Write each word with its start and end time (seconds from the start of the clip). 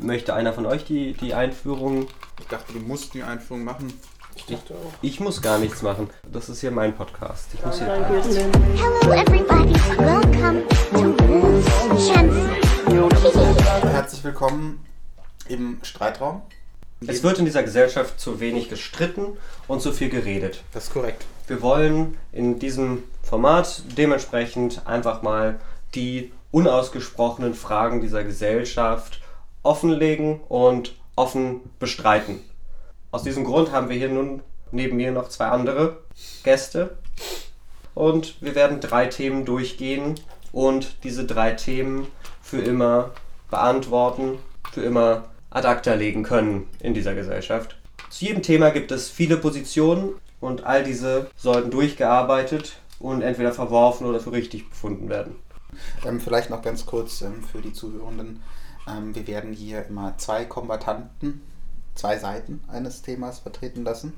Möchte 0.00 0.34
einer 0.34 0.52
von 0.52 0.66
euch 0.66 0.84
die, 0.84 1.12
die 1.12 1.32
Einführung? 1.32 2.08
Ich 2.40 2.48
dachte, 2.48 2.72
du 2.72 2.80
musst 2.80 3.14
die 3.14 3.22
Einführung 3.22 3.62
machen. 3.62 3.92
Ich, 4.34 4.58
ich 5.00 5.20
muss 5.20 5.40
gar 5.40 5.58
nichts 5.58 5.80
machen. 5.80 6.10
Das 6.30 6.48
ist 6.48 6.60
hier 6.60 6.72
mein 6.72 6.92
Podcast. 6.92 7.50
Ich 7.54 7.64
muss 7.64 7.78
hier. 7.78 7.86
Hello, 7.86 9.12
everybody. 9.12 9.74
Welcome 9.96 10.62
to 10.90 11.16
Wolf's 11.28 12.08
Chance. 12.08 12.50
Herzlich 13.92 14.24
willkommen 14.24 14.84
im 15.48 15.78
Streitraum. 15.82 16.42
Es 17.06 17.22
wird 17.22 17.38
in 17.38 17.44
dieser 17.44 17.62
Gesellschaft 17.62 18.18
zu 18.18 18.40
wenig 18.40 18.68
gestritten 18.68 19.36
und 19.68 19.82
zu 19.82 19.92
viel 19.92 20.08
geredet. 20.08 20.64
Das 20.72 20.88
ist 20.88 20.92
korrekt. 20.92 21.24
Wir 21.46 21.62
wollen 21.62 22.18
in 22.32 22.58
diesem 22.58 23.04
Format 23.22 23.84
dementsprechend 23.96 24.84
einfach 24.84 25.22
mal 25.22 25.60
die 25.94 26.32
unausgesprochenen 26.50 27.54
Fragen 27.54 28.00
dieser 28.00 28.24
Gesellschaft 28.24 29.20
offenlegen 29.66 30.40
und 30.48 30.94
offen 31.16 31.60
bestreiten. 31.78 32.40
Aus 33.10 33.22
diesem 33.22 33.44
Grund 33.44 33.72
haben 33.72 33.88
wir 33.88 33.96
hier 33.96 34.08
nun 34.08 34.42
neben 34.72 34.96
mir 34.96 35.12
noch 35.12 35.28
zwei 35.28 35.46
andere 35.46 35.98
Gäste 36.44 36.96
und 37.94 38.40
wir 38.42 38.54
werden 38.54 38.80
drei 38.80 39.06
Themen 39.06 39.44
durchgehen 39.44 40.16
und 40.52 41.04
diese 41.04 41.24
drei 41.24 41.52
Themen 41.52 42.06
für 42.42 42.60
immer 42.60 43.10
beantworten, 43.50 44.38
für 44.72 44.82
immer 44.82 45.24
ad 45.50 45.66
acta 45.66 45.94
legen 45.94 46.22
können 46.22 46.68
in 46.80 46.94
dieser 46.94 47.14
Gesellschaft. 47.14 47.76
Zu 48.10 48.26
jedem 48.26 48.42
Thema 48.42 48.70
gibt 48.70 48.92
es 48.92 49.08
viele 49.08 49.36
Positionen 49.36 50.14
und 50.40 50.64
all 50.64 50.84
diese 50.84 51.30
sollten 51.36 51.70
durchgearbeitet 51.70 52.78
und 52.98 53.22
entweder 53.22 53.52
verworfen 53.52 54.06
oder 54.06 54.20
für 54.20 54.32
richtig 54.32 54.68
befunden 54.68 55.08
werden. 55.08 55.36
Ähm, 56.06 56.20
vielleicht 56.20 56.50
noch 56.50 56.62
ganz 56.62 56.86
kurz 56.86 57.22
ähm, 57.22 57.42
für 57.42 57.60
die 57.60 57.72
Zuhörenden. 57.72 58.42
Ähm, 58.86 59.14
wir 59.14 59.26
werden 59.26 59.52
hier 59.52 59.86
immer 59.86 60.16
zwei 60.18 60.44
Kombatanten, 60.44 61.42
zwei 61.94 62.18
Seiten 62.18 62.62
eines 62.68 63.02
Themas 63.02 63.38
vertreten 63.38 63.84
lassen. 63.84 64.12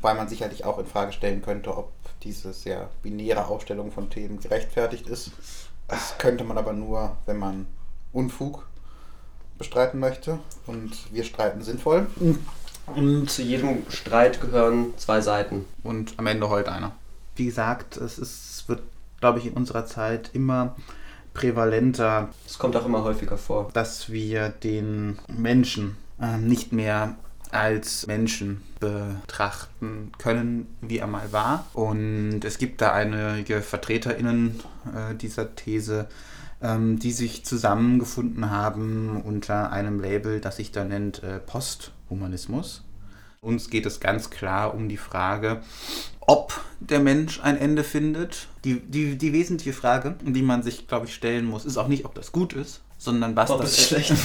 Wobei 0.00 0.14
man 0.14 0.28
sicherlich 0.28 0.64
auch 0.64 0.78
in 0.78 0.86
Frage 0.86 1.12
stellen 1.12 1.42
könnte, 1.42 1.76
ob 1.76 1.92
diese 2.22 2.52
sehr 2.52 2.88
binäre 3.02 3.46
Aufstellung 3.46 3.90
von 3.90 4.10
Themen 4.10 4.40
gerechtfertigt 4.40 5.08
ist. 5.08 5.32
Das 5.88 6.18
könnte 6.18 6.44
man 6.44 6.58
aber 6.58 6.72
nur, 6.72 7.16
wenn 7.26 7.38
man 7.38 7.66
Unfug 8.12 8.66
bestreiten 9.58 9.98
möchte. 9.98 10.38
Und 10.66 11.12
wir 11.12 11.24
streiten 11.24 11.62
sinnvoll. 11.62 12.06
Und 12.86 13.30
zu 13.30 13.42
jedem 13.42 13.90
Streit 13.90 14.40
gehören 14.40 14.94
zwei 14.96 15.20
Seiten. 15.20 15.64
Und 15.82 16.14
am 16.18 16.26
Ende 16.26 16.48
heult 16.48 16.68
einer. 16.68 16.92
Wie 17.34 17.46
gesagt, 17.46 17.96
es 17.96 18.18
ist, 18.18 18.68
wird, 18.68 18.82
glaube 19.20 19.40
ich, 19.40 19.46
in 19.46 19.54
unserer 19.54 19.86
Zeit 19.86 20.30
immer 20.32 20.76
prävalenter, 21.38 22.30
Es 22.46 22.58
kommt 22.58 22.74
auch 22.74 22.84
immer 22.84 23.04
häufiger 23.04 23.38
vor. 23.38 23.70
dass 23.72 24.10
wir 24.10 24.48
den 24.48 25.18
Menschen 25.28 25.96
ähm, 26.20 26.48
nicht 26.48 26.72
mehr 26.72 27.14
als 27.52 28.06
Menschen 28.08 28.62
betrachten 28.80 30.12
können, 30.18 30.66
wie 30.80 30.98
er 30.98 31.06
mal 31.06 31.32
war. 31.32 31.66
Und 31.72 32.40
es 32.44 32.58
gibt 32.58 32.80
da 32.80 32.92
einige 32.92 33.62
VertreterInnen 33.62 34.60
äh, 34.94 35.14
dieser 35.14 35.54
These, 35.54 36.08
ähm, 36.60 36.98
die 36.98 37.12
sich 37.12 37.44
zusammengefunden 37.44 38.50
haben 38.50 39.22
unter 39.22 39.70
einem 39.70 40.00
Label, 40.00 40.40
das 40.40 40.56
sich 40.56 40.72
da 40.72 40.84
nennt 40.84 41.22
äh, 41.22 41.38
Posthumanismus. 41.38 42.84
Uns 43.40 43.70
geht 43.70 43.86
es 43.86 44.00
ganz 44.00 44.30
klar 44.30 44.74
um 44.74 44.88
die 44.88 44.96
Frage, 44.96 45.62
ob 46.20 46.60
der 46.80 47.00
Mensch 47.00 47.40
ein 47.40 47.56
Ende 47.56 47.84
findet. 47.84 48.48
Die, 48.64 48.80
die, 48.80 49.16
die 49.16 49.32
wesentliche 49.32 49.72
Frage, 49.72 50.16
die 50.22 50.42
man 50.42 50.62
sich, 50.62 50.88
glaube 50.88 51.06
ich, 51.06 51.14
stellen 51.14 51.46
muss, 51.46 51.64
ist 51.64 51.76
auch 51.76 51.88
nicht, 51.88 52.04
ob 52.04 52.14
das 52.14 52.32
gut 52.32 52.52
ist, 52.52 52.82
sondern 52.98 53.36
was 53.36 53.50
Ob 53.50 53.60
das 53.60 53.80
schlecht 53.80 54.10
ist. 54.10 54.20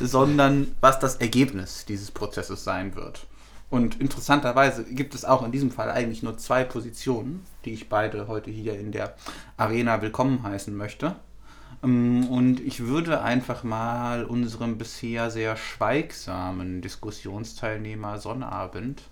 sondern 0.00 0.74
was 0.80 0.98
das 0.98 1.16
Ergebnis 1.16 1.84
dieses 1.86 2.10
Prozesses 2.10 2.64
sein 2.64 2.96
wird. 2.96 3.26
Und 3.70 4.00
interessanterweise 4.00 4.84
gibt 4.84 5.14
es 5.14 5.24
auch 5.24 5.42
in 5.42 5.52
diesem 5.52 5.70
Fall 5.70 5.90
eigentlich 5.90 6.22
nur 6.22 6.36
zwei 6.36 6.64
Positionen, 6.64 7.46
die 7.64 7.72
ich 7.72 7.88
beide 7.88 8.28
heute 8.28 8.50
hier 8.50 8.78
in 8.78 8.92
der 8.92 9.14
Arena 9.56 10.02
willkommen 10.02 10.42
heißen 10.42 10.76
möchte. 10.76 11.16
Ähm, 11.82 12.28
Und 12.28 12.60
ich 12.60 12.80
würde 12.80 13.22
einfach 13.22 13.64
mal 13.64 14.24
unserem 14.24 14.78
bisher 14.78 15.30
sehr 15.30 15.56
schweigsamen 15.56 16.80
Diskussionsteilnehmer 16.80 18.18
Sonnabend 18.18 19.02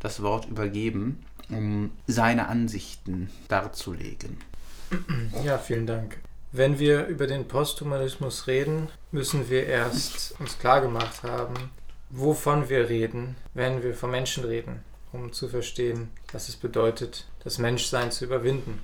das 0.00 0.22
Wort 0.22 0.46
übergeben, 0.46 1.24
um 1.48 1.90
seine 2.06 2.48
Ansichten 2.48 3.30
darzulegen. 3.48 4.36
Ja, 5.44 5.58
vielen 5.58 5.86
Dank. 5.86 6.18
Wenn 6.50 6.78
wir 6.78 7.06
über 7.06 7.26
den 7.26 7.48
Posthumanismus 7.48 8.46
reden, 8.46 8.88
müssen 9.10 9.48
wir 9.48 9.66
erst 9.66 10.34
uns 10.38 10.58
klargemacht 10.58 11.22
haben, 11.22 11.54
wovon 12.10 12.68
wir 12.68 12.90
reden, 12.90 13.36
wenn 13.54 13.82
wir 13.82 13.94
von 13.94 14.10
Menschen 14.10 14.44
reden, 14.44 14.80
um 15.12 15.32
zu 15.32 15.48
verstehen, 15.48 16.10
was 16.32 16.48
es 16.50 16.56
bedeutet, 16.56 17.26
das 17.42 17.58
Menschsein 17.58 18.10
zu 18.10 18.26
überwinden. 18.26 18.80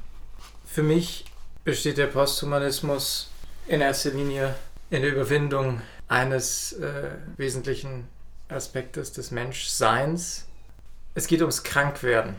Für 0.64 0.82
mich 0.82 1.26
besteht 1.64 1.98
der 1.98 2.06
Posthumanismus 2.06 3.30
in 3.66 3.80
erster 3.80 4.10
Linie 4.10 4.54
in 4.90 5.02
der 5.02 5.12
Überwindung 5.12 5.82
eines 6.08 6.72
äh, 6.72 7.10
wesentlichen 7.36 8.08
Aspektes 8.48 9.12
des 9.12 9.30
Menschseins. 9.30 10.46
Es 11.14 11.26
geht 11.26 11.40
ums 11.40 11.62
Krankwerden. 11.62 12.36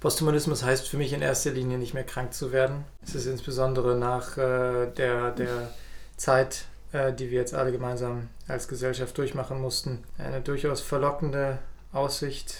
Posthumanismus 0.00 0.64
heißt 0.64 0.88
für 0.88 0.96
mich 0.96 1.12
in 1.12 1.22
erster 1.22 1.50
Linie 1.50 1.78
nicht 1.78 1.94
mehr 1.94 2.04
krank 2.04 2.32
zu 2.32 2.52
werden. 2.52 2.84
Es 3.04 3.14
ist 3.14 3.26
insbesondere 3.26 3.96
nach 3.96 4.38
äh, 4.38 4.86
der, 4.96 5.30
der 5.32 5.70
Zeit, 6.16 6.64
äh, 6.92 7.12
die 7.12 7.30
wir 7.30 7.38
jetzt 7.38 7.54
alle 7.54 7.70
gemeinsam 7.70 8.28
als 8.48 8.66
Gesellschaft 8.66 9.16
durchmachen 9.18 9.60
mussten, 9.60 10.02
eine 10.18 10.40
durchaus 10.40 10.80
verlockende 10.80 11.58
Aussicht. 11.92 12.56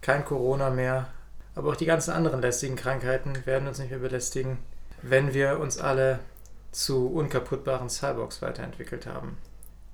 Kein 0.00 0.24
Corona 0.24 0.70
mehr, 0.70 1.08
aber 1.54 1.70
auch 1.70 1.76
die 1.76 1.86
ganzen 1.86 2.12
anderen 2.12 2.40
lästigen 2.40 2.76
Krankheiten 2.76 3.44
werden 3.44 3.68
uns 3.68 3.78
nicht 3.78 3.90
mehr 3.90 3.98
belästigen, 3.98 4.58
wenn 5.02 5.34
wir 5.34 5.58
uns 5.60 5.78
alle 5.78 6.20
zu 6.72 7.08
unkaputtbaren 7.08 7.88
Cyborgs 7.88 8.42
weiterentwickelt 8.42 9.06
haben. 9.06 9.36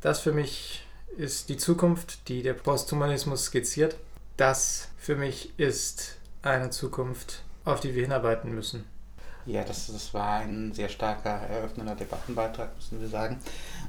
Das 0.00 0.20
für 0.20 0.32
mich 0.32 0.87
ist 1.16 1.48
die 1.48 1.56
Zukunft, 1.56 2.28
die 2.28 2.42
der 2.42 2.54
Posthumanismus 2.54 3.47
skizziert. 3.47 3.97
Das 4.37 4.88
für 4.98 5.16
mich 5.16 5.59
ist 5.59 6.16
eine 6.43 6.70
Zukunft, 6.70 7.43
auf 7.64 7.81
die 7.81 7.94
wir 7.94 8.03
hinarbeiten 8.03 8.54
müssen. 8.54 8.84
Ja, 9.47 9.62
das, 9.62 9.87
das 9.88 10.14
war 10.14 10.41
ein 10.41 10.72
sehr 10.72 10.88
starker 10.88 11.31
eröffnender 11.31 11.94
Debattenbeitrag, 11.94 12.75
müssen 12.76 13.00
wir 13.00 13.09
sagen. 13.09 13.38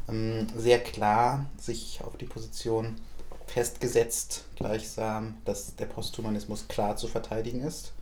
Ähm, 0.09 0.48
sehr 0.56 0.80
klar 0.80 1.46
sich 1.58 2.02
auf 2.04 2.18
die 2.18 2.25
Position 2.25 2.96
festgesetzt, 3.48 4.46
gleichsam, 4.56 5.38
dass 5.46 5.75
der 5.75 5.86
Posthumanismus 5.86 6.68
klar 6.68 6.98
zu 6.98 7.08
verteidigen 7.08 7.62
ist. 7.62 7.94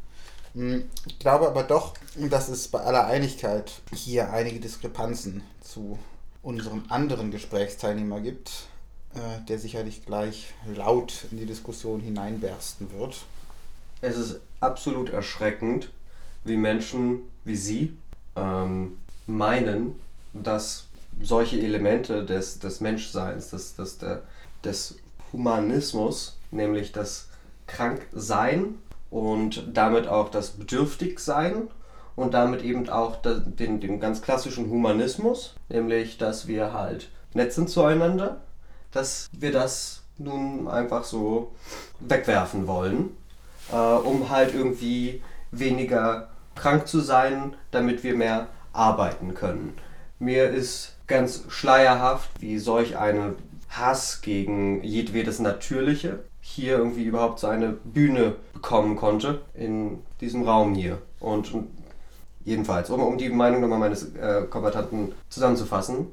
Ähm, 0.55 0.89
Ich 1.05 1.19
glaube 1.19 1.47
aber 1.47 1.63
doch, 1.63 1.93
dass 2.29 2.49
es 2.49 2.67
bei 2.67 2.79
aller 2.79 3.05
Einigkeit 3.07 3.71
hier 3.93 4.31
einige 4.31 4.59
Diskrepanzen 4.59 5.43
zu 5.61 5.97
unserem 6.41 6.83
anderen 6.89 7.31
Gesprächsteilnehmer 7.31 8.19
gibt, 8.21 8.67
äh, 9.15 9.45
der 9.47 9.59
sicherlich 9.59 10.05
gleich 10.05 10.53
laut 10.65 11.25
in 11.31 11.37
die 11.37 11.45
Diskussion 11.45 12.01
hineinbersten 12.01 12.91
wird. 12.91 13.23
Es 14.01 14.17
ist 14.17 14.41
absolut 14.59 15.09
erschreckend, 15.09 15.89
wie 16.43 16.57
Menschen 16.57 17.21
wie 17.45 17.55
Sie 17.55 17.97
ähm, 18.35 18.97
meinen, 19.27 19.99
dass 20.33 20.85
solche 21.21 21.59
Elemente 21.59 22.25
des, 22.25 22.59
des 22.59 22.81
Menschseins, 22.81 23.51
des, 23.51 23.75
des, 23.75 23.97
des 24.63 24.95
Humanismus, 25.31 26.37
nämlich 26.51 26.91
das 26.91 27.27
Kranksein 27.67 28.75
und 29.13 29.63
damit 29.73 30.07
auch 30.07 30.29
das 30.29 30.51
Bedürftigsein 30.51 31.69
und 32.15 32.33
damit 32.33 32.63
eben 32.63 32.89
auch 32.89 33.17
den, 33.21 33.79
den 33.79 33.99
ganz 33.99 34.21
klassischen 34.21 34.69
Humanismus, 34.69 35.55
nämlich 35.69 36.17
dass 36.17 36.47
wir 36.47 36.73
halt 36.73 37.09
nett 37.33 37.53
sind 37.53 37.69
zueinander, 37.69 38.41
dass 38.91 39.27
wir 39.31 39.51
das 39.51 40.03
nun 40.17 40.67
einfach 40.67 41.03
so 41.03 41.53
wegwerfen 41.99 42.67
wollen 42.67 43.11
äh, 43.71 43.75
um 43.75 44.29
halt 44.29 44.53
irgendwie 44.53 45.21
weniger 45.51 46.29
krank 46.55 46.87
zu 46.87 46.99
sein, 46.99 47.55
damit 47.71 48.03
wir 48.03 48.15
mehr 48.15 48.47
arbeiten 48.73 49.33
können. 49.33 49.77
Mir 50.19 50.49
ist 50.49 50.95
ganz 51.07 51.43
schleierhaft, 51.49 52.29
wie 52.39 52.57
solch 52.59 52.97
ein 52.97 53.35
Hass 53.69 54.21
gegen 54.21 54.83
jedwedes 54.83 55.39
Natürliche 55.39 56.19
hier 56.53 56.77
irgendwie 56.77 57.03
überhaupt 57.03 57.39
so 57.39 57.47
eine 57.47 57.69
Bühne 57.69 58.35
bekommen 58.53 58.95
konnte 58.95 59.41
in 59.53 59.99
diesem 60.21 60.43
Raum 60.43 60.75
hier. 60.75 60.99
Und, 61.19 61.53
und 61.53 61.67
jedenfalls, 62.45 62.89
um, 62.89 63.01
um 63.01 63.17
die 63.17 63.29
Meinung 63.29 63.61
nochmal 63.61 63.79
meines 63.79 64.15
äh, 64.15 64.43
Kombatanten 64.49 65.13
zusammenzufassen, 65.29 66.07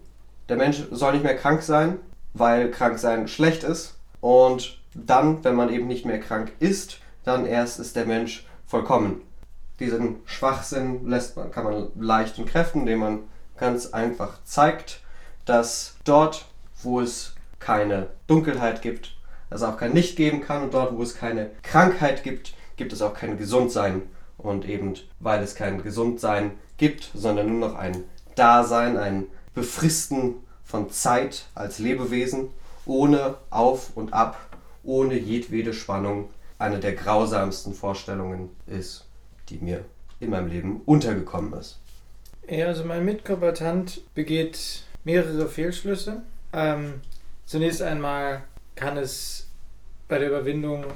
der 0.49 0.57
Mensch 0.57 0.83
soll 0.91 1.13
nicht 1.13 1.25
mehr 1.25 1.37
krank 1.37 1.63
sein, 1.63 1.99
weil 2.33 2.71
krank 2.71 2.99
sein 2.99 3.29
schlecht 3.29 3.65
ist. 3.65 3.97
Und 4.21 4.79
dann, 4.95 5.45
wenn 5.45 5.55
man 5.55 5.71
eben 5.71 5.87
nicht 5.87 6.07
mehr 6.07 6.21
krank 6.21 6.53
ist, 6.59 6.99
dann 7.25 7.47
erst 7.47 7.79
ist 7.79 7.97
der 7.97 8.07
Mensch 8.07 8.47
vollkommen. 8.67 9.21
Diesen 9.79 10.17
Schwachsinn 10.25 11.09
lässt 11.09 11.37
man, 11.37 11.51
kann 11.51 11.65
man 11.65 11.89
leicht 11.99 12.39
entkräften, 12.39 12.83
indem 12.83 12.99
man 13.01 13.19
ganz 13.57 13.93
einfach 13.93 14.43
zeigt, 14.45 15.01
dass 15.45 15.97
dort, 16.05 16.47
wo 16.83 17.01
es 17.01 17.35
keine 17.59 18.09
Dunkelheit 18.27 18.83
gibt, 18.83 19.17
es 19.51 19.63
auch 19.63 19.77
kein 19.77 19.95
Licht 19.95 20.17
geben 20.17 20.41
kann 20.41 20.63
und 20.63 20.75
dort, 20.75 20.97
wo 20.97 21.03
es 21.03 21.17
keine 21.17 21.51
Krankheit 21.63 22.23
gibt, 22.23 22.55
gibt 22.77 22.93
es 22.93 23.03
auch 23.03 23.15
kein 23.15 23.37
Gesundsein. 23.37 24.03
Und 24.39 24.67
eben 24.67 24.95
weil 25.19 25.43
es 25.43 25.55
kein 25.55 25.83
Gesundsein 25.83 26.53
gibt, 26.79 27.11
sondern 27.15 27.49
nur 27.49 27.69
noch 27.69 27.75
ein 27.77 28.05
Dasein, 28.37 28.97
ein 28.97 29.27
Befristen 29.55 30.37
von 30.65 30.91
Zeit 30.91 31.47
als 31.55 31.79
Lebewesen, 31.79 32.49
ohne 32.87 33.35
Auf 33.51 33.97
und 33.97 34.15
Ab, 34.15 34.39
ohne 34.83 35.19
jedwede 35.19 35.75
Spannung, 35.75 36.31
eine 36.59 36.79
der 36.79 36.95
grausamsten 36.95 37.75
Vorstellungen 37.75 38.51
ist, 38.67 39.05
die 39.49 39.59
mir 39.59 39.85
in 40.21 40.31
meinem 40.31 40.49
Leben 40.49 40.81
untergekommen 40.87 41.53
ist. 41.55 41.79
Ja, 42.49 42.67
also 42.67 42.85
mein 42.85 43.05
Mitkombatant 43.05 44.03
begeht 44.15 44.85
mehrere 45.05 45.49
Fehlschlüsse. 45.49 46.23
Ähm, 46.53 46.95
zunächst 47.47 47.83
einmal 47.83 48.43
kann 48.81 48.97
es 48.97 49.47
bei 50.09 50.19
der 50.19 50.29
Überwindung 50.29 50.87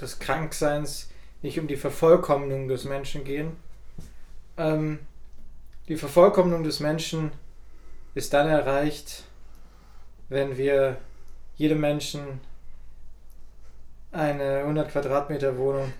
des 0.00 0.18
Krankseins 0.18 1.10
nicht 1.42 1.60
um 1.60 1.68
die 1.68 1.76
Vervollkommnung 1.76 2.68
des 2.68 2.84
Menschen 2.84 3.24
gehen. 3.24 3.56
Ähm, 4.56 4.98
die 5.88 5.96
Vervollkommnung 5.96 6.64
des 6.64 6.80
Menschen 6.80 7.32
ist 8.14 8.32
dann 8.32 8.48
erreicht, 8.48 9.24
wenn 10.30 10.56
wir 10.56 10.96
jedem 11.56 11.80
Menschen 11.80 12.40
eine 14.10 14.60
100 14.60 14.90
Quadratmeter 14.90 15.58
Wohnung 15.58 15.92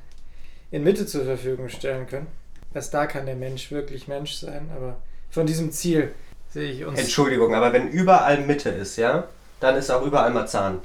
in 0.70 0.82
Mitte 0.82 1.06
zur 1.06 1.24
Verfügung 1.24 1.68
stellen 1.68 2.06
können. 2.06 2.26
Erst 2.72 2.94
da 2.94 3.06
kann 3.06 3.26
der 3.26 3.36
Mensch 3.36 3.70
wirklich 3.70 4.08
Mensch 4.08 4.32
sein, 4.32 4.70
aber 4.74 4.96
von 5.30 5.46
diesem 5.46 5.72
Ziel 5.72 6.14
sehe 6.48 6.72
ich 6.72 6.84
uns. 6.86 6.98
Entschuldigung, 6.98 7.54
aber 7.54 7.72
wenn 7.74 7.88
überall 7.88 8.38
Mitte 8.38 8.70
ist, 8.70 8.96
ja, 8.96 9.28
dann 9.60 9.76
ist 9.76 9.90
auch 9.90 10.02
überall 10.02 10.30
Marzahn. 10.30 10.80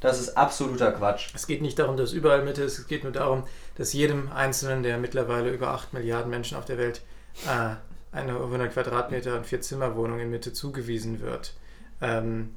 Das 0.00 0.20
ist 0.20 0.36
absoluter 0.36 0.92
Quatsch. 0.92 1.30
Es 1.34 1.46
geht 1.46 1.60
nicht 1.60 1.78
darum, 1.78 1.96
dass 1.96 2.12
überall 2.12 2.44
Mitte 2.44 2.62
ist, 2.62 2.78
es 2.78 2.86
geht 2.86 3.02
nur 3.02 3.12
darum, 3.12 3.44
dass 3.76 3.92
jedem 3.92 4.30
Einzelnen 4.30 4.82
der 4.82 4.98
mittlerweile 4.98 5.50
über 5.50 5.68
8 5.68 5.92
Milliarden 5.92 6.30
Menschen 6.30 6.56
auf 6.56 6.64
der 6.64 6.78
Welt 6.78 7.02
äh, 7.46 7.74
eine 8.12 8.32
100 8.32 8.72
Quadratmeter 8.72 9.36
und 9.36 9.46
vier 9.46 9.60
Zimmerwohnung 9.60 10.20
in 10.20 10.30
Mitte 10.30 10.52
zugewiesen 10.52 11.20
wird. 11.20 11.54
Ähm, 12.00 12.54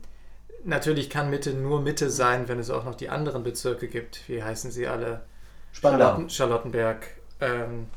natürlich 0.63 1.09
kann 1.09 1.29
Mitte 1.29 1.53
nur 1.53 1.81
Mitte 1.81 2.09
sein, 2.09 2.47
wenn 2.47 2.59
es 2.59 2.69
auch 2.69 2.83
noch 2.83 2.95
die 2.95 3.09
anderen 3.09 3.43
Bezirke 3.43 3.88
gibt. 3.88 4.27
Wie 4.29 4.43
heißen 4.43 4.71
sie 4.71 4.88
alle? 4.88 5.21
Spandau. 5.71 6.05
Charlotten, 6.05 6.29
Charlottenberg. 6.29 7.07
Ähm, 7.39 7.88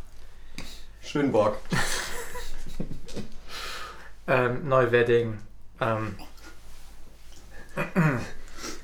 Schönborg. 1.02 1.58
ähm, 4.26 4.69
Neuwedding. 4.69 5.38
Ähm, 5.81 6.17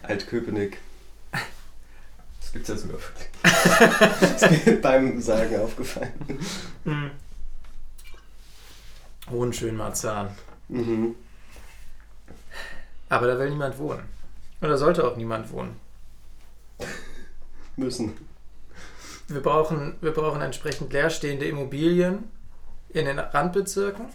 Altköpenick. 0.03 0.79
Das 2.41 2.53
gibt's 2.53 2.69
ja 2.69 2.77
sogar 2.77 2.99
wirklich. 3.01 3.29
Das 4.21 4.43
ist 4.43 4.67
mir 4.67 4.81
beim 4.81 5.21
Sagen 5.21 5.61
aufgefallen. 5.61 6.13
Hohenschönmarzahn. 9.31 10.31
Mhm. 10.69 11.15
Aber 13.09 13.27
da 13.29 13.39
will 13.39 13.51
niemand 13.51 13.79
wohnen. 13.79 14.03
Oder 14.61 14.77
sollte 14.79 15.07
auch 15.07 15.17
niemand 15.17 15.53
wohnen. 15.53 15.77
Müssen. 17.77 18.17
Wir 19.29 19.43
brauchen, 19.43 19.97
wir 20.01 20.13
brauchen 20.13 20.41
entsprechend 20.41 20.93
leerstehende 20.93 21.47
Immobilien 21.47 22.31
in 22.89 23.07
den 23.07 23.19
Randbezirken 23.19 24.07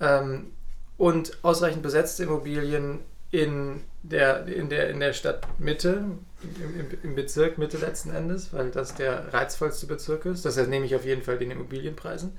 ähm, 0.00 0.52
und 0.96 1.38
ausreichend 1.42 1.82
besetzte 1.82 2.24
Immobilien 2.24 3.00
in 3.30 3.82
der, 4.02 4.46
in 4.46 4.68
der, 4.68 4.88
in 4.90 5.00
der 5.00 5.12
Stadtmitte, 5.12 6.04
im, 6.42 6.80
im, 6.80 6.98
im 7.02 7.14
Bezirk 7.14 7.58
Mitte 7.58 7.76
letzten 7.76 8.10
Endes, 8.10 8.52
weil 8.52 8.70
das 8.70 8.94
der 8.94 9.32
reizvollste 9.34 9.86
Bezirk 9.86 10.24
ist. 10.24 10.44
Das 10.44 10.56
nehme 10.56 10.86
ich 10.86 10.94
auf 10.94 11.04
jeden 11.04 11.22
Fall 11.22 11.38
den 11.38 11.50
Immobilienpreisen. 11.50 12.38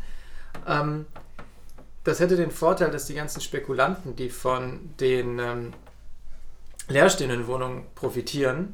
Ähm, 0.68 1.06
das 2.04 2.20
hätte 2.20 2.38
den 2.38 2.50
Vorteil, 2.50 2.92
dass 2.92 3.06
die 3.06 3.14
ganzen 3.14 3.42
Spekulanten, 3.42 4.16
die 4.16 4.30
von 4.30 4.90
den 5.00 5.38
ähm, 5.38 5.74
leerstehenden 6.88 7.46
Wohnungen 7.46 7.86
profitieren, 7.94 8.74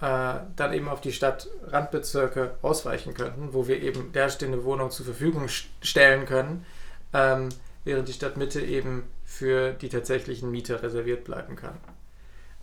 äh, 0.00 0.34
dann 0.56 0.72
eben 0.72 0.88
auf 0.88 1.00
die 1.00 1.12
Stadtrandbezirke 1.12 2.54
ausweichen 2.62 3.12
könnten, 3.12 3.52
wo 3.52 3.68
wir 3.68 3.82
eben 3.82 4.10
leerstehende 4.14 4.64
Wohnungen 4.64 4.90
zur 4.90 5.04
Verfügung 5.04 5.46
st- 5.46 5.66
stellen 5.82 6.24
können, 6.24 6.64
ähm, 7.12 7.50
während 7.86 8.08
die 8.08 8.12
Stadtmitte 8.12 8.60
eben 8.60 9.04
für 9.24 9.72
die 9.72 9.88
tatsächlichen 9.88 10.50
Mieter 10.50 10.82
reserviert 10.82 11.24
bleiben 11.24 11.54
kann. 11.54 11.78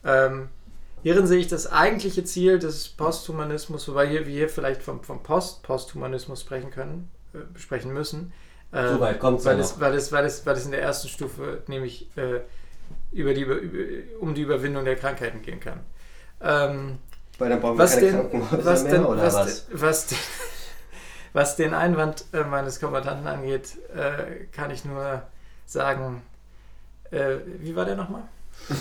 Ähm, 0.03 0.49
hierin 1.01 1.25
sehe 1.27 1.39
ich 1.39 1.47
das 1.47 1.71
eigentliche 1.71 2.25
Ziel 2.25 2.59
des 2.59 2.89
Posthumanismus, 2.89 3.87
wobei 3.87 4.07
hier, 4.07 4.27
wir 4.27 4.33
hier 4.33 4.49
vielleicht 4.49 4.83
vom, 4.83 5.01
vom 5.01 5.23
Post-Posthumanismus 5.23 6.41
sprechen 6.41 6.71
können, 6.71 7.09
äh, 7.33 7.57
sprechen 7.57 7.93
müssen. 7.93 8.33
Äh, 8.73 8.89
So 8.89 8.99
weit 8.99 9.19
kommt's 9.21 9.45
ja 9.45 9.51
weil, 9.51 9.59
es, 9.61 9.79
weil, 9.79 9.93
es, 9.95 10.11
weil, 10.11 10.25
es, 10.25 10.45
weil 10.45 10.57
es 10.57 10.65
in 10.65 10.71
der 10.71 10.81
ersten 10.81 11.07
Stufe 11.07 11.63
nämlich 11.67 12.09
äh, 12.17 12.41
über 13.13 13.33
die, 13.33 13.41
über, 13.43 13.55
um 14.19 14.35
die 14.35 14.41
Überwindung 14.41 14.83
der 14.83 14.97
Krankheiten 14.97 15.41
gehen 15.41 15.61
kann. 15.61 15.79
Ähm, 16.41 16.97
Weil 17.37 17.49
dann 17.49 17.61
brauchen 17.61 17.77
wir 17.77 17.83
was 17.83 17.93
keine 17.95 18.07
denn, 18.07 18.15
Krankenhäuser 18.15 18.65
was, 18.65 18.83
mehr, 18.83 18.91
denn, 18.91 19.05
oder 19.05 19.23
was, 19.23 19.35
was? 19.35 19.65
was, 19.71 20.07
den, 20.07 20.17
was 21.33 21.55
den 21.55 21.73
Einwand 21.73 22.25
äh, 22.33 22.43
meines 22.43 22.79
Kommandanten 22.79 23.27
angeht, 23.27 23.77
äh, 23.95 24.45
kann 24.51 24.71
ich 24.71 24.85
nur 24.85 25.23
sagen, 25.65 26.21
äh, 27.11 27.37
wie 27.59 27.75
war 27.75 27.85
der 27.85 27.95
nochmal? 27.95 28.23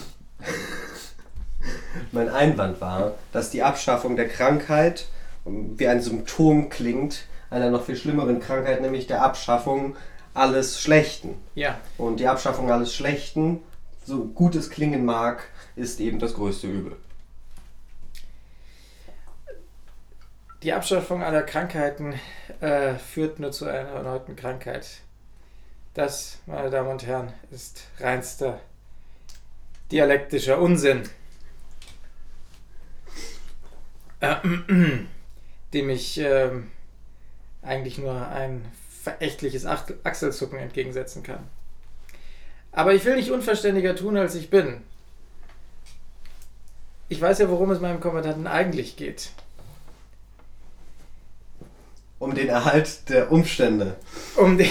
Mein 2.12 2.28
Einwand 2.28 2.80
war, 2.80 3.14
dass 3.32 3.50
die 3.50 3.62
Abschaffung 3.62 4.16
der 4.16 4.28
Krankheit 4.28 5.06
wie 5.44 5.88
ein 5.88 6.00
Symptom 6.00 6.68
klingt 6.68 7.24
einer 7.52 7.70
noch 7.70 7.84
viel 7.84 7.96
schlimmeren 7.96 8.40
Krankheit, 8.40 8.80
nämlich 8.80 9.06
der 9.06 9.22
Abschaffung 9.22 9.94
alles 10.34 10.80
Schlechten. 10.80 11.34
Ja, 11.54 11.78
Und 11.98 12.18
die 12.18 12.26
Abschaffung 12.26 12.70
alles 12.70 12.94
Schlechten, 12.94 13.60
so 14.04 14.24
gut 14.24 14.54
es 14.54 14.70
klingen 14.70 15.04
mag, 15.04 15.44
ist 15.76 16.00
eben 16.00 16.18
das 16.18 16.34
größte 16.34 16.66
Übel. 16.66 16.96
Die 20.62 20.72
Abschaffung 20.72 21.22
aller 21.22 21.42
Krankheiten 21.42 22.18
äh, 22.60 22.94
führt 22.94 23.40
nur 23.40 23.52
zu 23.52 23.66
einer 23.66 23.88
erneuten 23.88 24.36
Krankheit. 24.36 25.00
Das, 25.94 26.38
meine 26.46 26.70
Damen 26.70 26.90
und 26.90 27.06
Herren, 27.06 27.32
ist 27.50 27.84
reinster 27.98 28.60
dialektischer 29.90 30.58
Unsinn, 30.58 31.02
äh, 34.20 34.36
dem 35.74 35.90
ich 35.90 36.18
ähm, 36.18 36.70
eigentlich 37.60 37.98
nur 37.98 38.26
ein 38.28 38.64
verächtliches 39.02 39.66
Ach 39.66 39.84
Achselzucken 40.04 40.58
entgegensetzen 40.58 41.22
kann. 41.22 41.46
Aber 42.70 42.94
ich 42.94 43.04
will 43.04 43.16
nicht 43.16 43.30
unverständiger 43.30 43.94
tun, 43.94 44.16
als 44.16 44.34
ich 44.34 44.48
bin. 44.48 44.82
Ich 47.08 47.20
weiß 47.20 47.40
ja, 47.40 47.50
worum 47.50 47.70
es 47.70 47.80
meinem 47.80 48.00
Kommandanten 48.00 48.46
eigentlich 48.46 48.96
geht. 48.96 49.32
Um 52.22 52.36
den 52.36 52.48
Erhalt 52.48 53.08
der 53.08 53.32
Umstände. 53.32 53.96
Um 54.36 54.56
die 54.56 54.70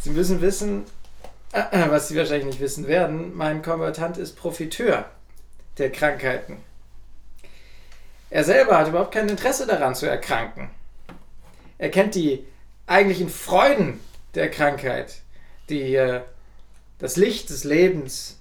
Sie 0.00 0.08
müssen 0.08 0.40
wissen, 0.40 0.86
äh, 1.52 1.90
was 1.90 2.08
Sie 2.08 2.16
wahrscheinlich 2.16 2.46
nicht 2.46 2.60
wissen 2.60 2.86
werden, 2.86 3.36
mein 3.36 3.60
Kombatant 3.60 4.16
ist 4.16 4.34
Profiteur 4.34 5.04
der 5.76 5.92
Krankheiten. 5.92 6.56
Er 8.30 8.44
selber 8.44 8.78
hat 8.78 8.88
überhaupt 8.88 9.12
kein 9.12 9.28
Interesse 9.28 9.66
daran 9.66 9.94
zu 9.94 10.06
erkranken. 10.06 10.70
Er 11.76 11.90
kennt 11.90 12.14
die 12.14 12.46
eigentlichen 12.86 13.28
Freuden 13.28 14.00
der 14.34 14.50
Krankheit, 14.50 15.16
die 15.68 15.96
äh, 15.96 16.22
das 16.98 17.16
Licht 17.16 17.50
des 17.50 17.64
Lebens 17.64 18.38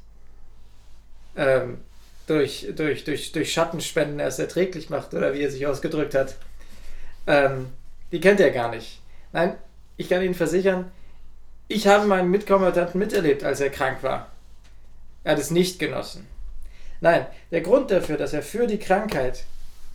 ähm, 1.36 1.80
durch, 2.28 2.68
durch, 2.76 3.04
durch, 3.04 3.32
durch 3.32 3.54
Schattenspenden 3.54 4.20
erst 4.20 4.40
erträglich 4.40 4.90
macht, 4.90 5.14
oder 5.14 5.34
wie 5.34 5.42
er 5.42 5.52
sich 5.52 5.68
ausgedrückt 5.68 6.16
hat. 6.16 6.36
Ähm, 7.28 7.68
die 8.12 8.20
kennt 8.20 8.40
er 8.40 8.52
gar 8.52 8.70
nicht. 8.70 9.02
Nein, 9.32 9.56
ich 9.98 10.10
kann 10.10 10.22
Ihnen 10.22 10.34
versichern, 10.34 10.92
ich 11.68 11.88
habe 11.88 12.06
meinen 12.06 12.30
Mitkommandanten 12.30 13.00
miterlebt, 13.00 13.44
als 13.44 13.60
er 13.60 13.70
krank 13.70 14.04
war. 14.04 14.32
Er 15.24 15.34
hat 15.34 15.40
es 15.40 15.50
nicht 15.50 15.80
genossen. 15.80 16.28
Nein, 17.02 17.26
der 17.52 17.62
Grund 17.62 17.90
dafür, 17.90 18.18
dass 18.18 18.34
er 18.34 18.44
für 18.44 18.68
die 18.68 18.78
Krankheit, 18.78 19.46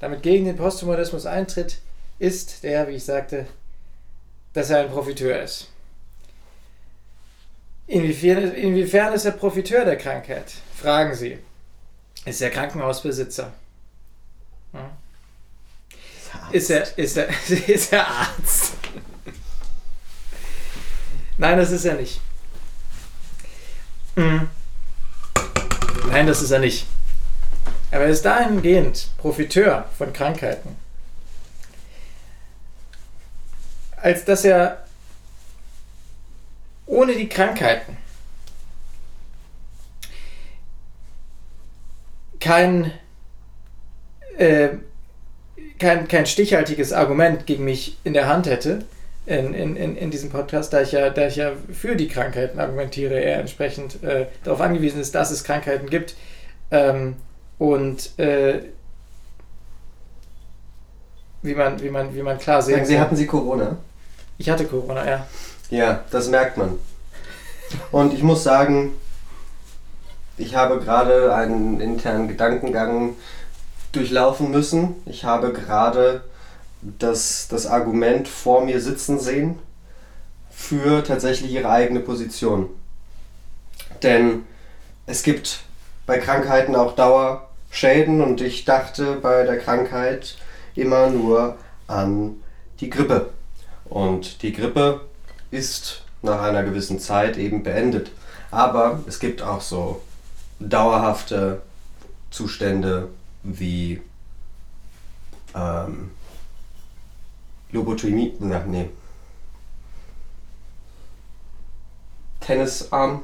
damit 0.00 0.22
gegen 0.22 0.44
den 0.44 0.56
Posthumanismus 0.56 1.26
eintritt, 1.26 1.78
ist 2.18 2.64
der, 2.64 2.88
wie 2.88 2.96
ich 2.96 3.04
sagte, 3.04 3.46
dass 4.52 4.70
er 4.70 4.80
ein 4.80 4.90
Profiteur 4.90 5.40
ist. 5.40 5.68
Inwiefern, 7.87 8.52
inwiefern 8.52 9.14
ist 9.14 9.25
er 9.25 9.32
Profiteur 9.32 9.84
der 9.84 9.96
Krankheit? 9.96 10.52
Fragen 10.76 11.14
Sie. 11.14 11.38
Ist 12.24 12.40
er 12.42 12.50
Krankenhausbesitzer? 12.50 13.52
Hm? 14.72 14.80
Ist 16.52 16.70
er, 16.70 16.98
ist 16.98 17.16
er, 17.16 17.28
ist 17.68 17.92
er 17.92 18.06
Arzt? 18.06 18.74
Nein, 21.38 21.56
das 21.58 21.70
ist 21.70 21.84
er 21.84 21.94
nicht. 21.94 22.20
Mhm. 24.16 24.50
Nein, 26.08 26.26
das 26.26 26.42
ist 26.42 26.50
er 26.50 26.58
nicht. 26.58 26.86
Aber 27.90 28.04
er 28.04 28.10
ist 28.10 28.24
dahingehend 28.24 29.08
Profiteur 29.16 29.88
von 29.96 30.12
Krankheiten, 30.12 30.76
als 33.96 34.24
dass 34.24 34.44
er 34.44 34.84
ohne 36.86 37.14
die 37.14 37.28
Krankheiten 37.28 37.96
kein, 42.40 42.90
äh, 44.38 44.70
kein, 45.78 46.09
kein 46.09 46.26
stichhaltiges 46.26 46.92
Argument 46.92 47.47
gegen 47.47 47.64
mich 47.64 47.99
in 48.04 48.14
der 48.14 48.26
Hand 48.26 48.47
hätte 48.47 48.85
in, 49.26 49.54
in, 49.54 49.76
in, 49.76 49.97
in 49.97 50.11
diesem 50.11 50.30
Podcast, 50.30 50.73
da 50.73 50.80
ich, 50.80 50.92
ja, 50.92 51.11
da 51.11 51.26
ich 51.26 51.37
ja 51.37 51.52
für 51.73 51.94
die 51.94 52.09
Krankheiten 52.09 52.59
argumentiere, 52.59 53.14
er 53.14 53.38
entsprechend 53.38 54.02
äh, 54.02 54.26
darauf 54.44 54.61
angewiesen 54.61 55.00
ist, 55.00 55.14
dass 55.14 55.30
es 55.30 55.44
Krankheiten 55.44 55.88
gibt. 55.88 56.16
Ähm, 56.70 57.16
und 57.59 58.18
äh, 58.18 58.62
wie, 61.42 61.54
man, 61.54 61.80
wie, 61.82 61.90
man, 61.90 62.14
wie 62.14 62.23
man 62.23 62.38
klar 62.38 62.62
sehen 62.62 62.85
Sie, 62.85 62.94
kann. 62.94 63.02
hatten 63.02 63.16
Sie 63.16 63.26
Corona? 63.26 63.76
Ich 64.38 64.49
hatte 64.49 64.64
Corona, 64.64 65.09
ja. 65.09 65.26
Ja, 65.70 66.04
das 66.11 66.28
merkt 66.28 66.56
man. 66.56 66.78
Und 67.92 68.14
ich 68.14 68.23
muss 68.23 68.42
sagen, 68.42 68.94
ich 70.40 70.54
habe 70.54 70.80
gerade 70.80 71.35
einen 71.35 71.80
internen 71.80 72.26
Gedankengang 72.26 73.14
durchlaufen 73.92 74.50
müssen. 74.50 74.94
Ich 75.04 75.25
habe 75.25 75.52
gerade 75.52 76.23
das, 76.80 77.49
das 77.49 77.66
Argument 77.66 78.26
vor 78.26 78.64
mir 78.64 78.80
sitzen 78.80 79.18
sehen 79.18 79.59
für 80.50 81.04
tatsächlich 81.04 81.52
ihre 81.52 81.68
eigene 81.68 82.00
Position. 82.00 82.70
Denn 84.02 84.44
es 85.06 85.23
gibt 85.23 85.61
bei 86.06 86.18
Krankheiten 86.18 86.75
auch 86.75 86.94
Dauerschäden 86.94 88.23
und 88.23 88.40
ich 88.40 88.64
dachte 88.64 89.16
bei 89.20 89.44
der 89.44 89.59
Krankheit 89.59 90.37
immer 90.75 91.11
nur 91.11 91.56
an 91.87 92.37
die 92.80 92.88
Grippe. 92.88 93.30
Und 93.85 94.42
die 94.42 94.52
Grippe 94.52 95.02
ist 95.50 96.02
nach 96.23 96.40
einer 96.40 96.62
gewissen 96.62 96.99
Zeit 96.99 97.37
eben 97.37 97.62
beendet. 97.62 98.11
Aber 98.50 99.00
es 99.06 99.20
gibt 99.20 99.42
auch 99.42 99.61
so 99.61 100.00
dauerhafte 100.60 101.62
Zustände 102.30 103.08
wie 103.42 104.00
ähm, 105.54 106.10
Lobotomie, 107.72 108.34
na, 108.38 108.60
nee. 108.60 108.90
Tennisarm. 112.40 113.22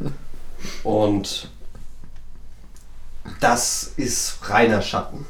Und 0.84 1.50
das 3.40 3.92
ist 3.96 4.48
reiner 4.48 4.82
Schatten. 4.82 5.26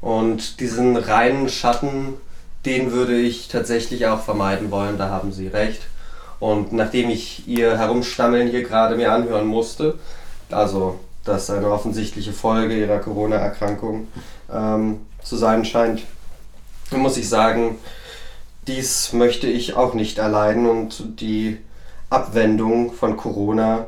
Und 0.00 0.60
diesen 0.60 0.96
reinen 0.96 1.48
Schatten, 1.48 2.14
den 2.64 2.92
würde 2.92 3.18
ich 3.18 3.48
tatsächlich 3.48 4.06
auch 4.06 4.22
vermeiden 4.22 4.70
wollen, 4.70 4.98
da 4.98 5.08
haben 5.08 5.32
Sie 5.32 5.48
recht. 5.48 5.82
Und 6.38 6.72
nachdem 6.72 7.10
ich 7.10 7.46
Ihr 7.48 7.78
Herumstammeln 7.78 8.48
hier 8.48 8.62
gerade 8.62 8.96
mir 8.96 9.12
anhören 9.12 9.46
musste, 9.46 9.98
also 10.50 10.98
dass 11.24 11.50
eine 11.50 11.70
offensichtliche 11.70 12.32
Folge 12.32 12.78
Ihrer 12.78 12.98
Corona-Erkrankung 12.98 14.08
ähm, 14.52 15.00
zu 15.22 15.36
sein 15.36 15.64
scheint, 15.64 16.02
muss 16.92 17.16
ich 17.16 17.28
sagen, 17.28 17.78
dies 18.66 19.12
möchte 19.12 19.46
ich 19.46 19.74
auch 19.74 19.94
nicht 19.94 20.18
erleiden. 20.18 20.68
Und 20.68 21.20
die 21.20 21.58
Abwendung 22.10 22.92
von 22.92 23.16
Corona 23.16 23.86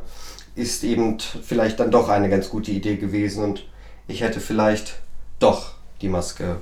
ist 0.57 0.83
eben 0.83 1.19
vielleicht 1.21 1.79
dann 1.79 1.91
doch 1.91 2.09
eine 2.09 2.29
ganz 2.29 2.49
gute 2.49 2.73
Idee 2.73 2.97
gewesen. 2.97 3.45
Und 3.45 3.65
ich 4.09 4.23
hätte 4.23 4.41
vielleicht 4.41 4.95
doch 5.39 5.73
die 6.01 6.09
Maske 6.09 6.57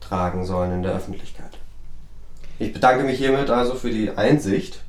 tragen 0.00 0.44
sollen 0.44 0.72
in 0.72 0.82
der 0.82 0.92
Öffentlichkeit. 0.92 1.50
Ich 2.58 2.72
bedanke 2.72 3.04
mich 3.04 3.18
hiermit 3.18 3.50
also 3.50 3.74
für 3.74 3.90
die 3.90 4.10
Einsicht 4.10 4.80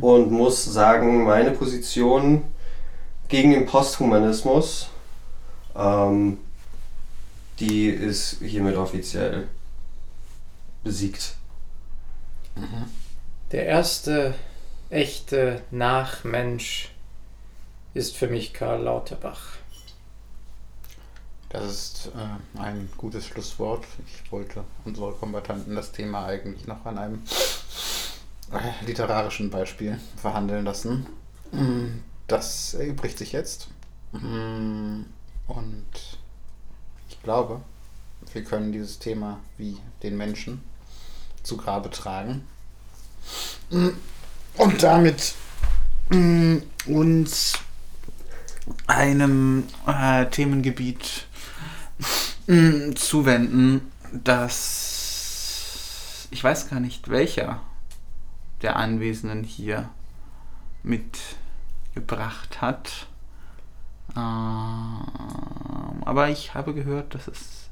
und 0.00 0.30
muss 0.30 0.64
sagen, 0.64 1.24
meine 1.24 1.50
Position 1.50 2.44
gegen 3.28 3.50
den 3.50 3.66
Posthumanismus, 3.66 4.88
ähm, 5.74 6.38
die 7.58 7.88
ist 7.88 8.38
hiermit 8.40 8.76
offiziell 8.76 9.48
besiegt. 10.82 11.36
Der 13.52 13.66
erste 13.66 14.34
echte 14.90 15.62
Nachmensch 15.70 16.90
ist 17.94 18.16
für 18.16 18.28
mich 18.28 18.52
Karl 18.52 18.82
Lauterbach. 18.82 19.40
Das 21.48 21.64
ist 21.64 22.10
äh, 22.16 22.60
ein 22.60 22.88
gutes 22.96 23.26
Schlusswort. 23.26 23.84
Ich 24.06 24.32
wollte 24.32 24.64
unsere 24.84 25.12
Kombattanten 25.12 25.76
das 25.76 25.92
Thema 25.92 26.26
eigentlich 26.26 26.66
noch 26.66 26.84
an 26.84 26.98
einem 26.98 27.22
literarischen 28.86 29.50
Beispiel 29.50 29.98
verhandeln 30.16 30.64
lassen. 30.64 31.06
Mm, 31.52 32.00
Das 32.26 32.74
erübrigt 32.74 33.18
sich 33.18 33.32
jetzt. 33.32 33.68
Mm, 34.12 35.02
Und 35.46 35.86
ich 37.08 37.22
glaube, 37.22 37.60
wir 38.32 38.44
können 38.44 38.72
dieses 38.72 38.98
Thema 38.98 39.38
wie 39.58 39.76
den 40.02 40.16
Menschen 40.16 40.62
zu 41.42 41.56
Grabe 41.56 41.90
tragen. 41.90 42.46
Mm, 43.70 43.88
Und 44.56 44.82
damit 44.82 45.34
uns 46.86 47.54
einem 48.86 49.64
äh, 49.86 50.26
Themengebiet 50.26 51.26
zuwenden, 52.94 53.90
das 54.12 56.28
ich 56.30 56.44
weiß 56.44 56.68
gar 56.68 56.80
nicht, 56.80 57.08
welcher 57.08 57.62
der 58.64 58.76
Anwesenden 58.76 59.44
hier 59.44 59.90
mitgebracht 60.82 62.60
hat. 62.60 63.06
Ähm, 64.16 65.02
aber 66.04 66.28
ich 66.30 66.54
habe 66.54 66.74
gehört, 66.74 67.14
dass 67.14 67.28
es 67.28 67.68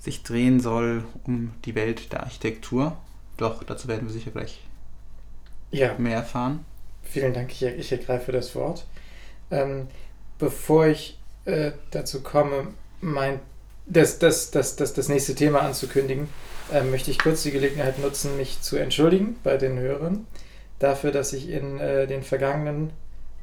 sich 0.00 0.22
drehen 0.22 0.60
soll 0.60 1.04
um 1.24 1.52
die 1.64 1.74
Welt 1.74 2.12
der 2.12 2.22
Architektur. 2.24 2.96
Doch, 3.36 3.64
dazu 3.64 3.88
werden 3.88 4.06
wir 4.06 4.12
sicher 4.12 4.30
gleich 4.30 4.60
Ja, 5.70 5.94
mehr 5.98 6.16
erfahren. 6.16 6.64
vielen 7.02 7.34
Dank, 7.34 7.50
ich, 7.52 7.62
ich 7.62 7.92
ergreife 7.92 8.32
das 8.32 8.54
Wort. 8.54 8.86
Ähm, 9.50 9.88
bevor 10.38 10.86
ich 10.86 11.18
äh, 11.44 11.72
dazu 11.90 12.22
komme, 12.22 12.68
mein, 13.00 13.40
das, 13.86 14.18
das, 14.18 14.50
das, 14.50 14.76
das, 14.76 14.94
das 14.94 15.08
nächste 15.08 15.34
Thema 15.34 15.60
anzukündigen, 15.62 16.28
ähm, 16.72 16.90
möchte 16.90 17.10
ich 17.10 17.18
kurz 17.18 17.42
die 17.42 17.50
Gelegenheit 17.50 17.98
nutzen, 17.98 18.36
mich 18.36 18.60
zu 18.60 18.76
entschuldigen 18.76 19.36
bei 19.42 19.56
den 19.56 19.78
Hörern 19.78 20.26
dafür, 20.78 21.10
dass 21.10 21.32
ich 21.32 21.50
in 21.50 21.80
äh, 21.80 22.06
den 22.06 22.22
vergangenen 22.22 22.90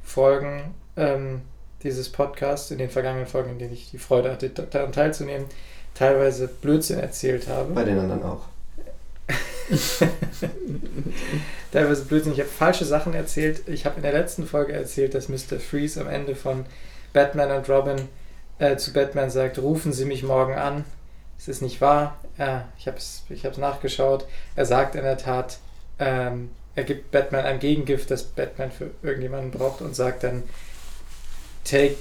Folgen 0.03 0.73
ähm, 0.95 1.41
dieses 1.83 2.09
Podcasts, 2.09 2.71
in 2.71 2.77
den 2.77 2.89
vergangenen 2.89 3.27
Folgen, 3.27 3.51
in 3.51 3.59
denen 3.59 3.73
ich 3.73 3.91
die 3.91 3.97
Freude 3.97 4.31
hatte, 4.31 4.49
daran 4.49 4.91
teilzunehmen, 4.91 5.45
teilweise 5.93 6.47
Blödsinn 6.47 6.99
erzählt 6.99 7.47
habe. 7.47 7.73
Bei 7.73 7.83
den 7.83 7.99
anderen 7.99 8.23
auch. 8.23 8.41
Teilweise 11.71 12.05
Blödsinn. 12.05 12.33
Ich 12.33 12.39
habe 12.39 12.49
falsche 12.49 12.85
Sachen 12.85 13.13
erzählt. 13.15 13.67
Ich 13.67 13.85
habe 13.85 13.97
in 13.97 14.03
der 14.03 14.13
letzten 14.13 14.45
Folge 14.45 14.73
erzählt, 14.73 15.15
dass 15.15 15.29
Mr. 15.29 15.59
Freeze 15.59 15.99
am 15.99 16.07
Ende 16.07 16.35
von 16.35 16.65
Batman 17.13 17.51
und 17.51 17.67
Robin 17.69 18.07
äh, 18.59 18.77
zu 18.77 18.93
Batman 18.93 19.29
sagt, 19.29 19.57
rufen 19.59 19.91
Sie 19.91 20.05
mich 20.05 20.23
morgen 20.23 20.53
an. 20.53 20.85
Es 21.37 21.47
ist 21.47 21.61
nicht 21.61 21.81
wahr. 21.81 22.17
Ja, 22.37 22.67
ich 22.77 22.87
habe 22.87 22.97
es 22.97 23.23
ich 23.29 23.43
nachgeschaut. 23.57 24.25
Er 24.55 24.65
sagt 24.65 24.95
in 24.95 25.03
der 25.03 25.17
Tat, 25.17 25.57
ähm, 25.99 26.49
er 26.75 26.83
gibt 26.83 27.11
Batman 27.11 27.45
ein 27.45 27.59
Gegengift, 27.59 28.11
das 28.11 28.23
Batman 28.23 28.71
für 28.71 28.91
irgendjemanden 29.01 29.51
braucht 29.51 29.81
und 29.81 29.95
sagt 29.95 30.23
dann, 30.23 30.43
take 31.63 31.95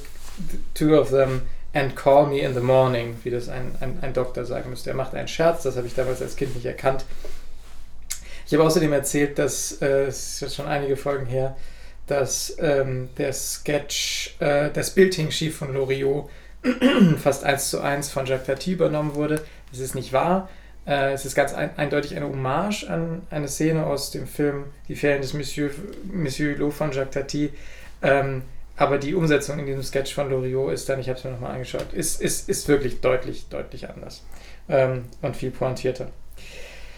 two 0.74 0.98
of 0.98 1.10
them 1.10 1.42
and 1.72 1.94
call 1.94 2.26
me 2.26 2.40
in 2.40 2.54
the 2.54 2.60
morning, 2.60 3.18
wie 3.22 3.30
das 3.30 3.48
ein, 3.48 3.76
ein, 3.80 3.98
ein 4.02 4.12
Doktor 4.12 4.44
sagen 4.44 4.70
müsste. 4.70 4.90
Er 4.90 4.96
macht 4.96 5.14
einen 5.14 5.28
Scherz, 5.28 5.62
das 5.62 5.76
habe 5.76 5.86
ich 5.86 5.94
damals 5.94 6.22
als 6.22 6.36
Kind 6.36 6.54
nicht 6.54 6.66
erkannt. 6.66 7.04
Ich 8.46 8.52
habe 8.52 8.64
außerdem 8.64 8.92
erzählt, 8.92 9.38
dass, 9.38 9.80
äh, 9.80 10.06
es 10.06 10.34
ist 10.34 10.40
jetzt 10.40 10.56
schon 10.56 10.66
einige 10.66 10.96
Folgen 10.96 11.26
her, 11.26 11.56
dass 12.06 12.56
ähm, 12.58 13.08
der 13.16 13.32
Sketch, 13.32 14.36
äh, 14.38 14.70
das 14.70 14.90
Bild 14.90 15.14
hing 15.14 15.30
schief 15.30 15.56
von 15.56 15.72
Loriot 15.72 16.28
fast 17.18 17.44
eins 17.44 17.70
zu 17.70 17.80
eins 17.80 18.10
von 18.10 18.26
Jacques 18.26 18.46
Tati 18.46 18.72
übernommen 18.72 19.14
wurde. 19.14 19.42
Das 19.70 19.80
ist 19.80 19.94
nicht 19.94 20.12
wahr. 20.12 20.48
Äh, 20.86 21.12
es 21.12 21.24
ist 21.24 21.34
ganz 21.34 21.54
ein, 21.54 21.76
eindeutig 21.76 22.16
eine 22.16 22.26
Hommage 22.26 22.84
an 22.88 23.22
eine 23.30 23.48
Szene 23.48 23.86
aus 23.86 24.10
dem 24.10 24.26
Film 24.26 24.64
Die 24.88 24.96
Ferien 24.96 25.22
des 25.22 25.34
Monsieur, 25.34 25.70
Monsieur 26.12 26.54
Hulot 26.54 26.74
von 26.74 26.92
Jacques 26.92 27.14
Tati. 27.14 27.50
Ähm, 28.02 28.42
aber 28.76 28.98
die 28.98 29.14
Umsetzung 29.14 29.58
in 29.58 29.66
diesem 29.66 29.82
Sketch 29.82 30.14
von 30.14 30.28
Loriot 30.30 30.72
ist 30.72 30.88
dann, 30.88 30.98
ich 30.98 31.08
habe 31.08 31.18
es 31.18 31.24
mir 31.24 31.30
nochmal 31.30 31.52
angeschaut, 31.52 31.92
ist, 31.92 32.20
ist, 32.20 32.48
ist 32.48 32.66
wirklich 32.66 33.00
deutlich, 33.00 33.48
deutlich 33.48 33.88
anders 33.88 34.22
ähm, 34.68 35.04
und 35.22 35.36
viel 35.36 35.52
pointierter. 35.52 36.08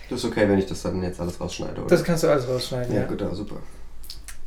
Das 0.08 0.20
ist 0.20 0.24
okay, 0.24 0.48
wenn 0.48 0.58
ich 0.58 0.66
das 0.66 0.82
dann 0.82 1.02
jetzt 1.02 1.20
alles 1.20 1.38
rausschneide, 1.38 1.80
oder? 1.80 1.88
Das 1.88 2.02
kannst 2.02 2.22
du 2.22 2.28
alles 2.28 2.48
rausschneiden, 2.48 2.94
ja, 2.94 3.02
ja. 3.02 3.06
gut, 3.06 3.20
ja, 3.20 3.34
super. 3.34 3.56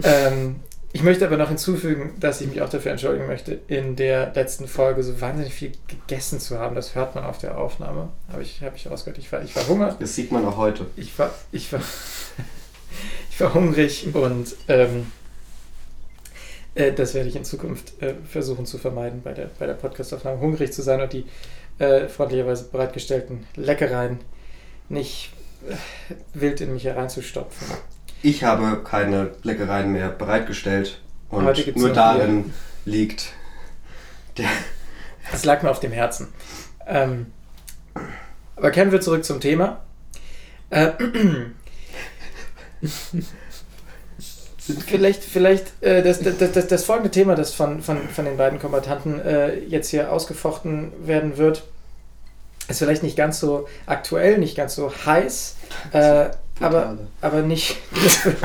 Ähm, 0.03 0.61
ich 0.91 1.03
möchte 1.03 1.25
aber 1.25 1.37
noch 1.37 1.49
hinzufügen, 1.49 2.13
dass 2.19 2.41
ich 2.41 2.47
mich 2.47 2.61
auch 2.61 2.69
dafür 2.69 2.91
entschuldigen 2.91 3.27
möchte, 3.27 3.59
in 3.67 3.95
der 3.95 4.33
letzten 4.33 4.67
Folge 4.67 5.03
so 5.03 5.21
wahnsinnig 5.21 5.53
viel 5.53 5.71
gegessen 5.87 6.39
zu 6.39 6.57
haben. 6.57 6.75
Das 6.75 6.95
hört 6.95 7.13
man 7.13 7.25
auf 7.25 7.37
der 7.37 7.57
Aufnahme. 7.57 8.09
Habe 8.31 8.41
ich, 8.41 8.61
hab 8.63 8.75
ich 8.75 8.89
rausgehört. 8.89 9.19
Ich 9.19 9.31
war, 9.31 9.43
ich 9.43 9.55
war 9.55 9.67
Hunger. 9.67 9.95
Das 9.99 10.15
sieht 10.15 10.31
man 10.31 10.45
auch 10.45 10.57
heute. 10.57 10.87
Ich 10.95 11.17
war, 11.19 11.31
ich 11.51 11.71
war, 11.71 11.81
ich 13.29 13.39
war 13.39 13.53
hungrig 13.53 14.07
und 14.13 14.55
ähm, 14.67 15.11
äh, 16.73 16.91
das 16.91 17.13
werde 17.13 17.29
ich 17.29 17.35
in 17.35 17.45
Zukunft 17.45 18.01
äh, 18.01 18.15
versuchen 18.27 18.65
zu 18.65 18.79
vermeiden, 18.79 19.21
bei 19.21 19.33
der, 19.33 19.51
bei 19.59 19.67
der 19.67 19.75
Podcastaufnahme 19.75 20.39
hungrig 20.39 20.73
zu 20.73 20.81
sein 20.81 21.01
und 21.01 21.13
die 21.13 21.25
äh, 21.77 22.07
freundlicherweise 22.07 22.65
bereitgestellten 22.65 23.45
Leckereien 23.55 24.19
nicht 24.89 25.33
äh, 25.69 25.75
wild 26.33 26.61
in 26.61 26.73
mich 26.73 26.85
hereinzustopfen. 26.85 27.67
Ich 28.21 28.43
habe 28.43 28.83
keine 28.83 29.31
Leckereien 29.43 29.91
mehr 29.91 30.09
bereitgestellt 30.09 30.99
und 31.29 31.75
nur 31.75 31.93
darin 31.93 32.53
liegt 32.85 33.33
der. 34.37 34.49
Das 35.31 35.45
lag 35.45 35.61
mir 35.61 35.69
auf 35.69 35.79
dem 35.79 35.91
Herzen. 35.91 36.27
Ähm, 36.87 37.27
aber 38.55 38.71
kehren 38.71 38.91
wir 38.91 38.99
zurück 38.99 39.23
zum 39.23 39.39
Thema. 39.39 39.81
Äh, 40.69 40.91
vielleicht 44.85 45.23
vielleicht 45.23 45.81
äh, 45.81 46.03
das, 46.03 46.19
das, 46.19 46.51
das, 46.51 46.67
das 46.67 46.83
folgende 46.83 47.11
Thema, 47.11 47.35
das 47.35 47.53
von, 47.53 47.81
von, 47.81 48.07
von 48.09 48.25
den 48.25 48.37
beiden 48.37 48.59
Kombattanten 48.59 49.19
äh, 49.21 49.59
jetzt 49.59 49.89
hier 49.89 50.11
ausgefochten 50.11 50.91
werden 51.05 51.37
wird, 51.37 51.63
ist 52.67 52.79
vielleicht 52.79 53.03
nicht 53.03 53.15
ganz 53.15 53.39
so 53.39 53.67
aktuell, 53.85 54.37
nicht 54.37 54.55
ganz 54.55 54.75
so 54.75 54.91
heiß, 55.05 55.55
äh, 55.91 56.29
aber, 56.59 56.97
aber 57.21 57.41
nicht 57.41 57.77
dafür, 57.93 58.35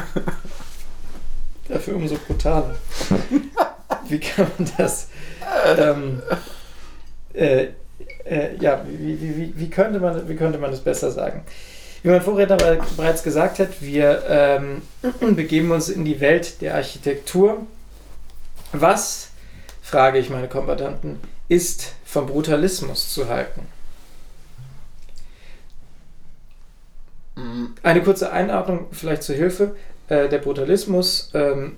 dafür 1.68 1.96
umso 1.96 2.16
brutaler. 2.16 2.76
Wie 4.08 4.20
kann 4.20 4.46
man 4.58 4.70
das? 4.76 5.08
Ähm, 5.78 6.22
äh, 7.32 7.68
äh, 8.24 8.56
ja, 8.60 8.84
wie, 8.86 9.20
wie, 9.20 9.52
wie, 9.56 9.70
könnte 9.70 10.00
man, 10.00 10.28
wie 10.28 10.36
könnte 10.36 10.58
man 10.58 10.70
das 10.70 10.80
besser 10.80 11.10
sagen? 11.10 11.44
Wie 12.02 12.08
mein 12.08 12.20
Vorredner 12.20 12.56
bereits 12.96 13.22
gesagt 13.22 13.58
hat, 13.58 13.80
wir 13.80 14.22
ähm, 14.28 14.82
begeben 15.34 15.70
uns 15.70 15.88
in 15.88 16.04
die 16.04 16.20
Welt 16.20 16.60
der 16.60 16.74
Architektur. 16.74 17.66
Was, 18.72 19.30
frage 19.82 20.18
ich 20.18 20.30
meine 20.30 20.48
Kombattanten, 20.48 21.20
ist 21.48 21.94
vom 22.04 22.26
Brutalismus 22.26 23.12
zu 23.12 23.28
halten? 23.28 23.66
Eine 27.84 28.02
kurze 28.02 28.32
Einordnung 28.32 28.86
vielleicht 28.92 29.22
zur 29.22 29.36
Hilfe. 29.36 29.76
Äh, 30.08 30.30
der 30.30 30.38
Brutalismus 30.38 31.30
ähm, 31.34 31.76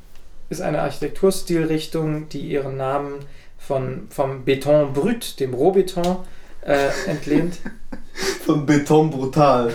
ist 0.48 0.62
eine 0.62 0.80
Architekturstilrichtung, 0.82 2.28
die 2.28 2.42
ihren 2.42 2.76
Namen 2.76 3.14
von, 3.58 4.06
vom 4.10 4.44
Beton 4.44 4.92
brut, 4.92 5.40
dem 5.40 5.52
Rohbeton, 5.52 6.18
äh, 6.60 6.90
entlehnt. 7.08 7.58
Vom 8.44 8.64
Beton 8.64 9.10
brutal. 9.10 9.74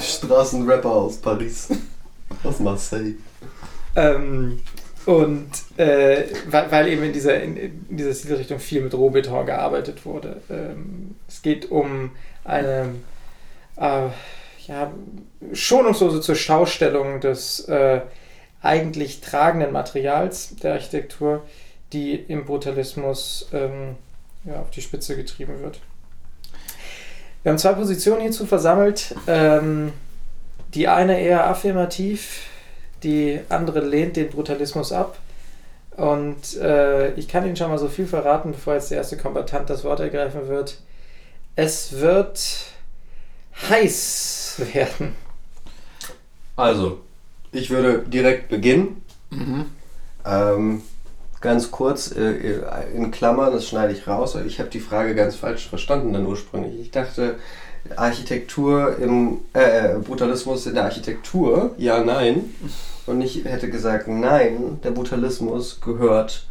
Straßenrapper 0.00 0.90
aus 0.90 1.18
Paris. 1.18 1.68
Aus 2.42 2.58
Marseille. 2.58 3.14
Ähm, 3.94 4.58
und 5.06 5.48
äh, 5.78 6.24
weil, 6.48 6.88
eben 6.88 7.04
in 7.04 7.12
dieser, 7.12 7.40
in 7.42 7.86
dieser 7.88 8.14
Stilrichtung 8.14 8.58
viel 8.58 8.82
mit 8.82 8.92
Rohbeton 8.92 9.46
gearbeitet 9.46 10.04
wurde. 10.04 10.42
Ähm, 10.50 11.14
es 11.28 11.42
geht 11.42 11.70
um 11.70 12.10
eine 12.44 12.94
äh, 13.76 14.08
ja, 14.66 14.92
schonungslose 15.52 16.20
Zurschaustellung 16.20 17.20
des 17.20 17.60
äh, 17.68 18.00
eigentlich 18.62 19.20
tragenden 19.20 19.72
Materials 19.72 20.56
der 20.56 20.72
Architektur, 20.74 21.44
die 21.92 22.14
im 22.14 22.44
Brutalismus 22.44 23.48
ähm, 23.52 23.96
ja, 24.44 24.60
auf 24.60 24.70
die 24.70 24.82
Spitze 24.82 25.16
getrieben 25.16 25.60
wird. 25.62 25.80
Wir 27.42 27.50
haben 27.52 27.58
zwei 27.58 27.74
Positionen 27.74 28.22
hierzu 28.22 28.44
versammelt. 28.44 29.14
Ähm, 29.28 29.92
die 30.74 30.88
eine 30.88 31.20
eher 31.20 31.46
affirmativ, 31.46 32.42
die 33.02 33.40
andere 33.48 33.80
lehnt 33.80 34.16
den 34.16 34.30
Brutalismus 34.30 34.92
ab. 34.92 35.18
Und 35.96 36.56
äh, 36.56 37.12
ich 37.14 37.26
kann 37.28 37.46
Ihnen 37.46 37.56
schon 37.56 37.70
mal 37.70 37.78
so 37.78 37.88
viel 37.88 38.06
verraten, 38.06 38.52
bevor 38.52 38.74
jetzt 38.74 38.90
der 38.90 38.98
erste 38.98 39.16
Kombatant 39.16 39.70
das 39.70 39.82
Wort 39.84 40.00
ergreifen 40.00 40.48
wird. 40.48 40.78
Es 41.54 41.98
wird 42.00 42.38
heiß 43.70 44.60
werden. 44.74 45.14
Also, 46.54 47.00
ich 47.52 47.70
würde 47.70 48.00
direkt 48.08 48.48
beginnen. 48.48 49.02
Mhm. 49.30 49.66
Ähm, 50.24 50.82
ganz 51.46 51.70
kurz 51.70 52.12
äh, 52.12 52.60
in 52.94 53.10
Klammern, 53.10 53.52
das 53.52 53.66
schneide 53.66 53.92
ich 53.94 54.06
raus, 54.06 54.34
weil 54.34 54.46
ich 54.46 54.58
habe 54.58 54.68
die 54.68 54.80
Frage 54.80 55.14
ganz 55.14 55.36
falsch 55.36 55.68
verstanden 55.68 56.12
dann 56.12 56.26
ursprünglich. 56.26 56.78
Ich 56.80 56.90
dachte, 56.90 57.36
Architektur 57.96 58.98
im 58.98 59.38
äh, 59.52 59.94
Brutalismus 59.98 60.66
in 60.66 60.74
der 60.74 60.84
Architektur, 60.84 61.70
ja, 61.78 62.02
nein. 62.02 62.50
Und 63.06 63.20
ich 63.22 63.44
hätte 63.44 63.70
gesagt, 63.70 64.08
nein, 64.08 64.80
der 64.82 64.90
Brutalismus 64.90 65.80
gehört 65.80 66.46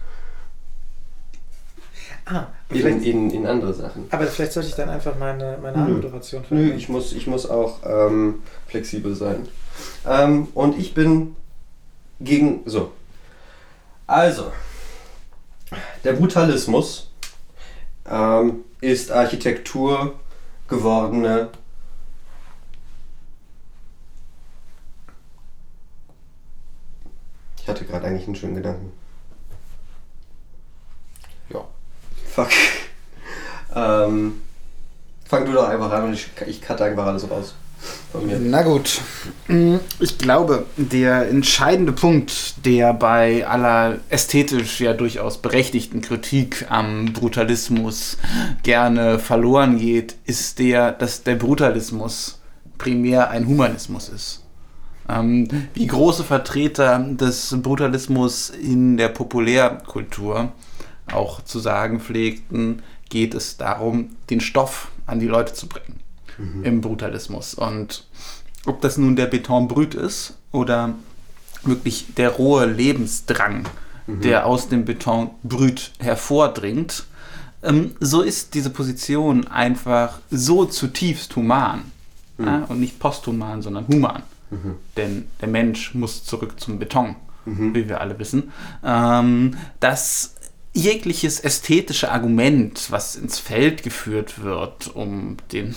Ah, 2.28 2.48
in, 2.70 3.04
in, 3.04 3.30
in 3.30 3.46
andere 3.46 3.72
Sachen. 3.74 4.08
aber 4.10 4.26
vielleicht 4.26 4.54
sollte 4.54 4.70
ich 4.70 4.76
dann 4.76 4.90
einfach 4.90 5.16
meine, 5.20 5.60
meine 5.62 5.78
Nö. 5.78 5.84
Anmoderation 5.84 6.42
Nö, 6.42 6.48
verändern. 6.48 6.78
ich 6.80 6.90
muss, 6.90 7.14
ich 7.14 7.28
muss 7.28 7.48
auch 7.48 7.82
ähm, 7.86 8.42
flexibel 8.68 9.14
sein. 9.14 9.48
Ähm, 10.08 10.48
und 10.56 10.80
ich 10.80 10.96
bin 10.96 11.36
gegen. 12.20 12.62
So. 12.66 12.92
Also. 14.08 14.52
Der 16.04 16.14
Brutalismus 16.14 17.12
ähm, 18.08 18.64
ist 18.82 19.12
Architektur 19.12 20.20
gewordene. 20.68 21.50
Ich 27.60 27.68
hatte 27.68 27.86
gerade 27.86 28.06
eigentlich 28.08 28.28
einen 28.28 28.36
schönen 28.36 28.56
Gedanken. 28.56 28.92
Ja. 31.50 31.66
Fuck. 32.32 32.50
ähm, 33.76 34.42
fang 35.26 35.46
du 35.46 35.52
doch 35.54 35.68
einfach 35.68 35.92
an 35.92 36.06
und 36.06 36.14
ich, 36.14 36.30
ich 36.46 36.62
cutte 36.62 36.84
einfach 36.84 37.08
alles 37.08 37.30
raus. 37.30 37.56
Von 38.12 38.28
mir. 38.28 38.40
Na 38.40 38.62
gut. 38.62 39.02
Mm, 39.48 39.76
Ich 40.00 40.18
glaube, 40.18 40.66
der 40.78 41.30
entscheidende 41.30 41.92
Punkt, 41.92 42.66
der 42.66 42.94
bei 42.94 43.46
aller 43.46 44.00
ästhetisch 44.10 44.80
ja 44.80 44.94
durchaus 44.94 45.38
berechtigten 45.42 46.02
Kritik 46.02 46.66
am 46.70 47.14
Brutalismus 47.14 48.18
gerne 48.64 49.20
verloren 49.20 49.78
geht, 49.78 50.16
ist 50.26 50.60
der, 50.60 50.92
dass 50.92 51.24
der 51.24 51.36
Brutalismus 51.36 52.40
primär 52.78 53.30
ein 53.30 53.48
Humanismus 53.48 54.10
ist. 54.10 54.44
Ähm, 55.08 55.48
wie 55.74 55.88
große 55.88 56.24
Vertreter 56.24 57.00
des 57.00 57.56
Brutalismus 57.62 58.50
in 58.50 58.98
der 58.98 59.10
Populärkultur 59.10 60.52
auch 61.14 61.42
zu 61.44 61.60
sagen 61.60 62.00
pflegten, 62.00 62.82
geht 63.10 63.36
es 63.36 63.58
darum, 63.58 64.10
den 64.30 64.42
Stoff 64.42 64.90
an 65.06 65.20
die 65.20 65.28
Leute 65.28 65.54
zu 65.54 65.68
bringen 65.68 66.05
im 66.64 66.82
Brutalismus. 66.82 67.54
Und 67.54 68.06
ob 68.66 68.82
das 68.82 68.98
nun 68.98 69.16
der 69.16 69.28
Beton 69.28 69.68
brüt 69.68 69.96
ist 69.96 70.36
oder 70.52 70.96
wirklich 71.64 72.14
der 72.16 72.32
rohe 72.32 72.66
Lebensdrang, 72.66 73.68
der 74.08 74.46
aus 74.46 74.70
dem 74.70 74.86
Beton 74.86 75.32
brüt 75.44 75.92
hervordringt, 76.00 77.06
ähm, 77.64 77.96
so 78.00 78.22
ist 78.22 78.54
diese 78.54 78.70
Position 78.70 79.48
einfach 79.48 80.20
so 80.30 80.66
zutiefst 80.66 81.36
human. 81.36 81.92
Ja, 82.38 82.66
und 82.68 82.82
nicht 82.82 83.00
posthuman, 83.00 83.62
sondern 83.62 83.88
human. 83.88 84.22
Denn 84.98 85.28
der 85.40 85.48
Mensch 85.48 85.96
muss 85.96 86.26
zurück 86.26 86.60
zum 86.60 86.80
Beton, 86.80 87.16
wie 87.46 87.88
wir 87.88 88.02
alle 88.02 88.20
wissen. 88.20 88.52
Ähm, 88.84 89.56
dass 89.80 90.36
jegliches 90.74 91.40
ästhetische 91.40 92.12
Argument, 92.12 92.88
was 92.92 93.16
ins 93.16 93.40
Feld 93.40 93.84
geführt 93.84 94.44
wird, 94.44 94.94
um 94.94 95.38
den 95.54 95.76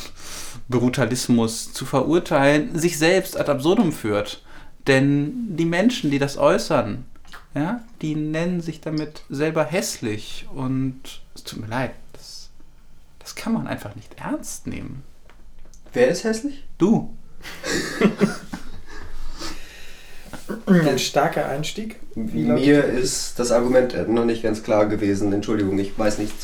Brutalismus 0.68 1.72
zu 1.72 1.87
verurteilen, 1.87 2.78
sich 2.78 2.98
selbst 2.98 3.38
ad 3.38 3.50
absurdum 3.50 3.92
führt. 3.92 4.42
Denn 4.87 5.57
die 5.57 5.64
Menschen, 5.64 6.11
die 6.11 6.18
das 6.18 6.38
äußern, 6.38 7.04
ja, 7.54 7.83
die 8.02 8.14
nennen 8.14 8.61
sich 8.61 8.81
damit 8.81 9.22
selber 9.28 9.64
hässlich. 9.64 10.46
Und 10.54 11.22
es 11.35 11.44
tut 11.44 11.61
mir 11.61 11.66
leid, 11.66 11.92
das, 12.12 12.50
das 13.18 13.35
kann 13.35 13.52
man 13.52 13.66
einfach 13.66 13.94
nicht 13.96 14.14
ernst 14.18 14.66
nehmen. 14.66 15.02
Wer 15.92 16.09
ist 16.09 16.24
hässlich? 16.24 16.64
Du, 16.76 17.14
Ein 20.66 20.98
starker 20.98 21.48
Einstieg. 21.48 21.96
Wie 22.14 22.44
Mir 22.44 22.85
ist 22.85 23.38
das 23.38 23.52
Argument 23.52 24.09
noch 24.09 24.24
nicht 24.24 24.42
ganz 24.42 24.62
klar 24.62 24.87
gewesen. 24.87 25.33
Entschuldigung, 25.33 25.78
ich 25.78 25.98
weiß 25.98 26.18
nicht 26.18 26.35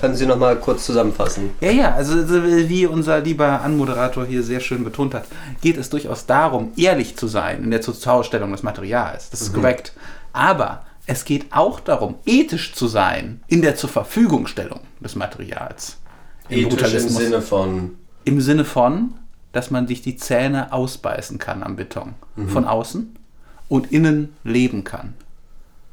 Können 0.00 0.14
Sie 0.14 0.26
noch 0.26 0.38
mal 0.38 0.56
kurz 0.56 0.86
zusammenfassen? 0.86 1.50
Ja, 1.60 1.70
ja, 1.70 1.94
also 1.94 2.24
so 2.26 2.44
wie 2.44 2.86
unser 2.86 3.20
lieber 3.20 3.62
Anmoderator 3.62 4.24
hier 4.24 4.42
sehr 4.42 4.60
schön 4.60 4.84
betont 4.84 5.14
hat, 5.14 5.24
geht 5.60 5.76
es 5.76 5.90
durchaus 5.90 6.26
darum, 6.26 6.72
ehrlich 6.76 7.16
zu 7.16 7.26
sein 7.26 7.64
in 7.64 7.70
der 7.70 7.80
Zurschaustellung 7.80 8.52
des 8.52 8.62
Materials. 8.62 9.30
Das 9.30 9.40
ist 9.40 9.52
korrekt. 9.52 9.92
Aber 10.32 10.84
es 11.06 11.24
geht 11.24 11.46
auch 11.50 11.80
darum, 11.80 12.16
ethisch 12.26 12.74
zu 12.74 12.86
sein 12.86 13.40
in 13.48 13.62
der 13.62 13.76
zur 13.76 13.88
Verfügungstellung 13.90 14.80
des 15.00 15.16
Materials. 15.16 15.98
Im 16.48 16.66
Ethisch 16.66 16.94
im. 16.94 17.08
Sinne 17.08 17.42
von 17.42 17.96
Im 18.24 18.40
Sinne 18.40 18.64
von, 18.64 19.14
dass 19.52 19.70
man 19.70 19.88
sich 19.88 20.02
die 20.02 20.16
Zähne 20.16 20.72
ausbeißen 20.72 21.38
kann 21.38 21.62
am 21.62 21.76
Beton. 21.76 22.14
Von 22.48 22.64
außen 22.66 23.16
und 23.68 23.92
innen 23.92 24.34
leben 24.44 24.84
kann. 24.84 25.14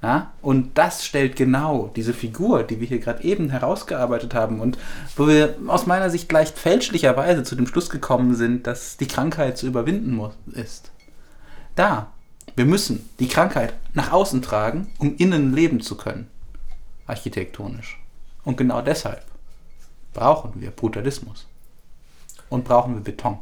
Ja? 0.05 0.33
Und 0.43 0.77
das 0.77 1.03
stellt 1.03 1.35
genau 1.35 1.89
diese 1.95 2.13
Figur, 2.13 2.61
die 2.61 2.79
wir 2.79 2.87
hier 2.87 2.99
gerade 2.99 3.23
eben 3.23 3.49
herausgearbeitet 3.49 4.35
haben 4.35 4.59
und 4.59 4.77
wo 5.15 5.27
wir 5.27 5.55
aus 5.65 5.87
meiner 5.87 6.11
Sicht 6.11 6.31
leicht 6.31 6.59
fälschlicherweise 6.59 7.41
zu 7.41 7.55
dem 7.55 7.65
Schluss 7.65 7.89
gekommen 7.89 8.35
sind, 8.35 8.67
dass 8.67 8.97
die 8.97 9.07
Krankheit 9.07 9.57
zu 9.57 9.65
überwinden 9.65 10.13
muss, 10.13 10.33
ist. 10.53 10.91
Da, 11.73 12.11
wir 12.55 12.65
müssen 12.65 13.09
die 13.17 13.27
Krankheit 13.27 13.73
nach 13.95 14.11
außen 14.11 14.43
tragen, 14.43 14.91
um 14.99 15.15
innen 15.17 15.55
leben 15.55 15.81
zu 15.81 15.97
können. 15.97 16.27
Architektonisch. 17.07 17.99
Und 18.43 18.57
genau 18.57 18.83
deshalb 18.83 19.25
brauchen 20.13 20.61
wir 20.61 20.69
Brutalismus. 20.69 21.47
Und 22.49 22.63
brauchen 22.63 22.93
wir 22.93 23.01
Beton. 23.01 23.39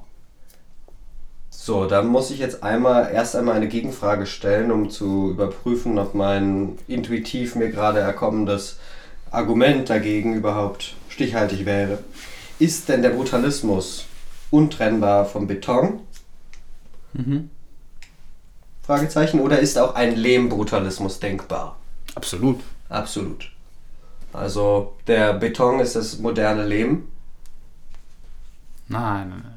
So, 1.66 1.86
dann 1.86 2.08
muss 2.08 2.30
ich 2.30 2.40
jetzt 2.40 2.62
einmal 2.62 3.14
erst 3.14 3.38
einmal 3.38 3.56
eine 3.56 3.70
Gegenfrage 3.70 4.26
stellen, 4.26 4.70
um 4.70 4.90
zu 4.90 5.30
überprüfen, 5.30 5.98
ob 5.98 6.14
mein 6.14 6.78
intuitiv 6.90 7.56
mir 7.56 7.70
gerade 7.70 8.02
erkommendes 8.02 8.80
Argument 9.32 9.90
dagegen 9.90 10.34
überhaupt 10.34 10.96
stichhaltig 11.08 11.66
wäre. 11.66 12.00
Ist 12.60 12.90
denn 12.90 13.02
der 13.02 13.12
Brutalismus 13.12 14.08
untrennbar 14.52 15.24
vom 15.24 15.48
Beton? 15.48 16.02
Fragezeichen. 18.82 19.40
Oder 19.40 19.60
ist 19.60 19.78
auch 19.78 19.96
ein 19.96 20.18
Lehmbrutalismus 20.18 21.22
denkbar? 21.22 21.78
Absolut. 22.14 22.60
Absolut. 22.90 23.50
Also 24.34 24.98
der 25.08 25.32
Beton 25.36 25.80
ist 25.80 25.96
das 25.96 26.20
moderne 26.20 26.66
Lehm. 26.66 27.08
Nein, 28.90 29.30
nein, 29.30 29.42
nein. 29.44 29.53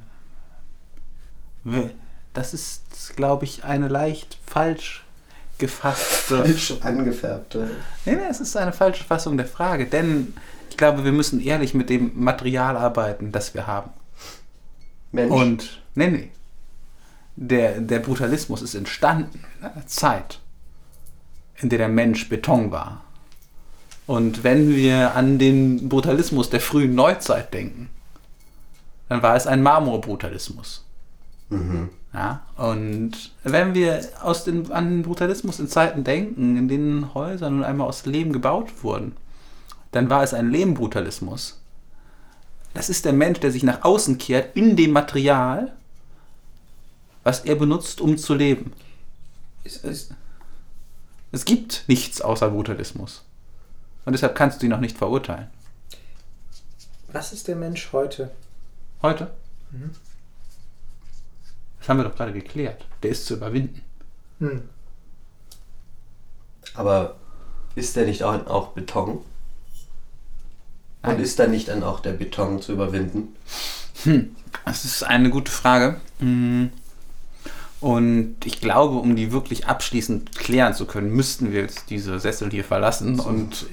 Das 2.32 2.54
ist, 2.54 3.16
glaube 3.16 3.44
ich, 3.44 3.64
eine 3.64 3.88
leicht 3.88 4.38
falsch 4.46 5.04
gefasste. 5.58 6.44
Falsch 6.44 6.74
angefärbte. 6.80 7.70
Nee, 8.04 8.16
nee, 8.16 8.26
es 8.30 8.40
ist 8.40 8.56
eine 8.56 8.72
falsche 8.72 9.04
Fassung 9.04 9.36
der 9.36 9.46
Frage, 9.46 9.86
denn 9.86 10.34
ich 10.70 10.76
glaube, 10.76 11.04
wir 11.04 11.12
müssen 11.12 11.40
ehrlich 11.40 11.74
mit 11.74 11.88
dem 11.88 12.12
Material 12.14 12.76
arbeiten, 12.76 13.32
das 13.32 13.54
wir 13.54 13.66
haben. 13.66 13.90
Mensch. 15.12 15.32
Und, 15.32 15.82
nee, 15.94 16.08
nee. 16.08 16.30
Der, 17.36 17.80
der 17.80 17.98
Brutalismus 17.98 18.62
ist 18.62 18.74
entstanden 18.74 19.44
in 19.58 19.66
einer 19.66 19.86
Zeit, 19.86 20.40
in 21.56 21.68
der 21.68 21.78
der 21.78 21.88
Mensch 21.88 22.28
Beton 22.28 22.70
war. 22.70 23.02
Und 24.06 24.44
wenn 24.44 24.74
wir 24.74 25.14
an 25.16 25.38
den 25.38 25.88
Brutalismus 25.88 26.48
der 26.48 26.60
frühen 26.60 26.94
Neuzeit 26.94 27.52
denken, 27.52 27.90
dann 29.08 29.22
war 29.22 29.36
es 29.36 29.46
ein 29.46 29.62
Marmorbrutalismus. 29.62 30.85
Ja, 32.12 32.42
und 32.56 33.12
wenn 33.44 33.74
wir 33.74 34.08
aus 34.22 34.44
den, 34.44 34.72
an 34.72 34.90
den 34.90 35.02
Brutalismus 35.02 35.60
in 35.60 35.68
Zeiten 35.68 36.02
denken, 36.02 36.56
in 36.56 36.68
denen 36.68 37.14
Häuser 37.14 37.50
nun 37.50 37.62
einmal 37.62 37.88
aus 37.88 38.06
Lehm 38.06 38.32
gebaut 38.32 38.82
wurden, 38.82 39.16
dann 39.92 40.10
war 40.10 40.22
es 40.22 40.34
ein 40.34 40.50
Lehmbrutalismus. 40.50 41.60
Das 42.74 42.90
ist 42.90 43.04
der 43.04 43.12
Mensch, 43.12 43.40
der 43.40 43.52
sich 43.52 43.62
nach 43.62 43.84
außen 43.84 44.18
kehrt 44.18 44.56
in 44.56 44.76
dem 44.76 44.92
Material, 44.92 45.72
was 47.22 47.40
er 47.40 47.54
benutzt, 47.54 48.00
um 48.00 48.18
zu 48.18 48.34
leben. 48.34 48.72
Ist, 49.64 49.84
ist, 49.84 50.14
Es 51.32 51.44
gibt 51.44 51.84
nichts 51.86 52.20
außer 52.20 52.50
Brutalismus. 52.50 53.24
Und 54.04 54.12
deshalb 54.12 54.34
kannst 54.34 54.62
du 54.62 54.66
ihn 54.66 54.72
auch 54.72 54.80
nicht 54.80 54.96
verurteilen. 54.96 55.48
Was 57.12 57.32
ist 57.32 57.48
der 57.48 57.56
Mensch 57.56 57.92
heute? 57.92 58.30
Heute? 59.02 59.30
Das 61.86 61.90
haben 61.90 61.98
wir 61.98 62.04
doch 62.08 62.16
gerade 62.16 62.32
geklärt. 62.32 62.84
Der 63.04 63.12
ist 63.12 63.26
zu 63.26 63.34
überwinden. 63.34 63.80
Hm. 64.40 64.62
aber 66.74 67.14
ist 67.76 67.94
der 67.94 68.06
nicht 68.06 68.24
auch, 68.24 68.44
auch 68.48 68.72
Beton? 68.72 69.24
Und 71.02 71.20
ist 71.20 71.38
da 71.38 71.46
nicht 71.46 71.68
dann 71.68 71.84
auch 71.84 72.00
der 72.00 72.12
Beton 72.12 72.60
zu 72.60 72.72
überwinden? 72.72 73.36
Das 74.64 74.84
ist 74.84 75.04
eine 75.04 75.30
gute 75.30 75.52
Frage. 75.52 76.00
Mm. 76.18 76.66
Und 77.80 78.36
ich 78.44 78.60
glaube, 78.60 78.96
um 78.96 79.14
die 79.14 79.30
wirklich 79.30 79.68
abschließend 79.68 80.36
klären 80.36 80.74
zu 80.74 80.86
können, 80.86 81.10
müssten 81.10 81.52
wir 81.52 81.60
jetzt 81.60 81.88
diese 81.90 82.18
Sessel 82.18 82.50
hier 82.50 82.64
verlassen 82.64 83.20
und 83.20 83.66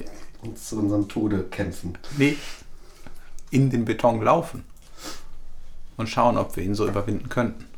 Und 0.43 0.60
zu 0.60 0.78
unserem 0.78 1.10
Tode 1.10 1.45
kämpfen. 1.45 1.97
nee, 2.17 2.38
in 3.49 3.71
den 3.71 3.86
Beton 3.86 4.21
laufen 4.21 4.63
und 5.97 6.10
schauen, 6.10 6.38
ob 6.38 6.56
wir 6.56 6.63
ihn 6.63 6.76
so 6.76 6.88
überwinden 6.88 7.30
könnten. 7.30 7.73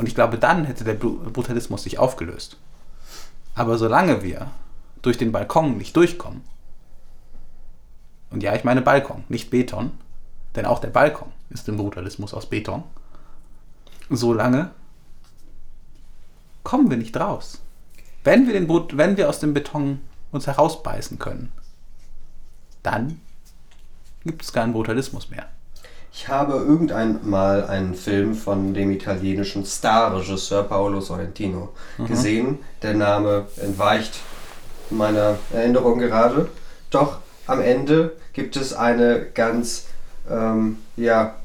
Und 0.00 0.06
ich 0.06 0.14
glaube, 0.14 0.38
dann 0.38 0.64
hätte 0.64 0.82
der 0.82 0.98
Bru- 0.98 1.18
Brutalismus 1.30 1.82
sich 1.82 1.98
aufgelöst. 1.98 2.56
Aber 3.54 3.76
solange 3.76 4.22
wir 4.22 4.50
durch 5.02 5.18
den 5.18 5.30
Balkon 5.30 5.76
nicht 5.76 5.94
durchkommen, 5.94 6.40
und 8.30 8.42
ja, 8.42 8.54
ich 8.54 8.64
meine 8.64 8.80
Balkon, 8.80 9.24
nicht 9.28 9.50
Beton, 9.50 9.90
denn 10.56 10.64
auch 10.64 10.78
der 10.78 10.88
Balkon 10.88 11.30
ist 11.50 11.68
im 11.68 11.76
Brutalismus 11.76 12.32
aus 12.32 12.46
Beton, 12.46 12.82
solange 14.08 14.70
kommen 16.62 16.88
wir 16.88 16.96
nicht 16.96 17.18
raus. 17.18 17.60
Wenn 18.24 18.46
wir, 18.46 18.54
den 18.54 18.68
Brut 18.68 18.96
wenn 18.96 19.18
wir 19.18 19.28
aus 19.28 19.40
dem 19.40 19.52
Beton 19.52 20.00
uns 20.32 20.46
herausbeißen 20.46 21.18
können, 21.18 21.52
dann 22.82 23.20
gibt 24.24 24.40
es 24.40 24.54
keinen 24.54 24.72
Brutalismus 24.72 25.28
mehr. 25.28 25.46
Ich 26.12 26.28
habe 26.28 26.54
irgendwann 26.54 27.28
mal 27.28 27.66
einen 27.66 27.94
Film 27.94 28.34
von 28.34 28.74
dem 28.74 28.90
italienischen 28.90 29.64
Starregisseur 29.64 30.64
Paolo 30.64 31.00
Sorrentino 31.00 31.70
gesehen. 32.06 32.58
Der 32.82 32.94
Name 32.94 33.46
entweicht 33.56 34.20
meiner 34.90 35.38
Erinnerung 35.52 35.98
gerade. 36.00 36.48
Doch 36.90 37.18
am 37.46 37.60
Ende 37.60 38.16
gibt 38.32 38.56
es 38.56 38.72
eine 38.72 39.26
ganz 39.34 39.86
ähm, 40.28 40.78
ja, 40.96 41.36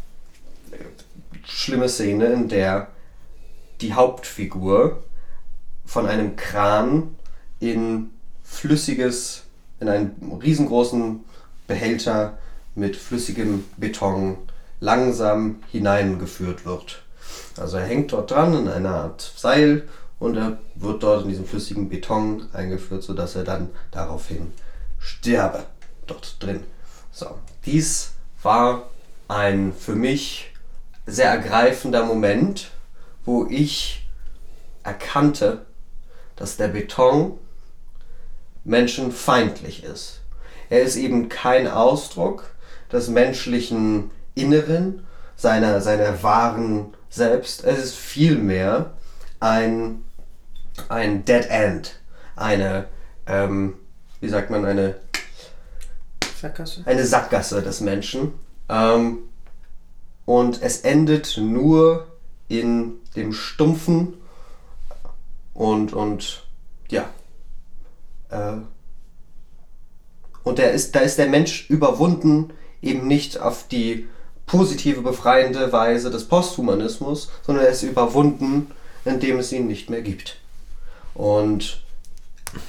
schlimme 1.46 1.88
Szene, 1.88 2.26
in 2.28 2.50
der 2.50 2.88
die 3.82 3.94
Hauptfigur 3.94 5.04
von 5.86 6.08
einem 6.08 6.36
Kran 6.36 7.16
in 7.60 8.10
flüssiges, 8.44 9.44
in 9.80 9.90
einen 9.90 10.40
riesengroßen 10.42 11.24
Behälter 11.68 12.38
mit 12.74 12.96
flüssigem 12.96 13.64
Beton 13.78 14.38
langsam 14.80 15.64
hineingeführt 15.72 16.66
wird. 16.66 17.02
Also 17.58 17.78
er 17.78 17.86
hängt 17.86 18.12
dort 18.12 18.32
dran 18.32 18.58
in 18.58 18.68
einer 18.68 18.96
Art 18.96 19.34
Seil 19.36 19.88
und 20.20 20.36
er 20.36 20.58
wird 20.76 21.04
dort 21.04 21.24
in 21.24 21.30
diesen 21.30 21.46
flüssigen 21.46 21.90
Beton 21.90 22.48
eingeführt, 22.54 23.04
sodass 23.04 23.36
er 23.36 23.44
dann 23.44 23.70
daraufhin 23.92 24.52
sterbe 25.00 25.66
dort 26.08 26.42
drin. 26.42 26.64
So, 27.12 27.38
dies 27.66 28.14
war 28.42 28.90
ein 29.28 29.74
für 29.74 29.96
mich 29.96 30.52
sehr 31.06 31.30
ergreifender 31.30 32.04
Moment, 32.04 32.72
wo 33.24 33.46
ich 33.50 34.08
erkannte, 34.84 35.66
dass 36.36 36.58
der 36.58 36.68
Beton 36.70 37.40
menschenfeindlich 38.64 39.84
ist. 39.84 40.22
Er 40.70 40.82
ist 40.82 40.96
eben 40.96 41.30
kein 41.30 41.68
Ausdruck 41.68 42.52
des 42.92 43.08
menschlichen 43.08 44.12
Inneren, 44.36 45.06
seiner, 45.36 45.82
seiner 45.82 46.22
wahren 46.24 46.94
Selbst. 47.10 47.64
Es 47.64 47.84
ist 47.84 47.96
vielmehr 47.96 48.92
ein, 49.40 50.04
ein 50.90 51.26
Dead 51.26 51.46
End. 51.50 52.00
Eine, 52.36 52.88
ähm, 53.26 53.76
wie 54.20 54.28
sagt 54.28 54.50
man, 54.50 54.66
eine 54.66 54.96
Sackgasse? 56.42 56.84
eine 56.86 57.06
Sackgasse 57.06 57.62
des 57.62 57.82
Menschen. 57.82 58.34
Ähm, 58.70 59.20
und 60.26 60.62
es 60.62 60.82
endet 60.82 61.38
nur 61.38 62.08
in 62.48 62.96
dem 63.16 63.32
stumpfen 63.32 64.16
und, 65.54 65.94
und 65.94 66.44
ja. 66.90 67.06
Äh, 68.30 68.58
und 70.44 70.60
der 70.60 70.74
ist, 70.74 70.96
da 70.96 71.00
ist 71.00 71.18
der 71.18 71.28
Mensch 71.28 71.70
überwunden, 71.70 72.54
eben 72.82 73.08
nicht 73.08 73.40
auf 73.40 73.68
die 73.68 74.08
positive, 74.46 75.02
befreiende 75.02 75.72
Weise 75.72 76.12
des 76.12 76.26
Posthumanismus, 76.28 77.30
sondern 77.46 77.66
er 77.66 77.72
ist 77.72 77.84
überwunden, 77.84 78.72
indem 79.04 79.40
es 79.40 79.52
ihn 79.52 79.68
nicht 79.68 79.90
mehr 79.90 80.02
gibt. 80.02 80.38
Und 81.14 81.82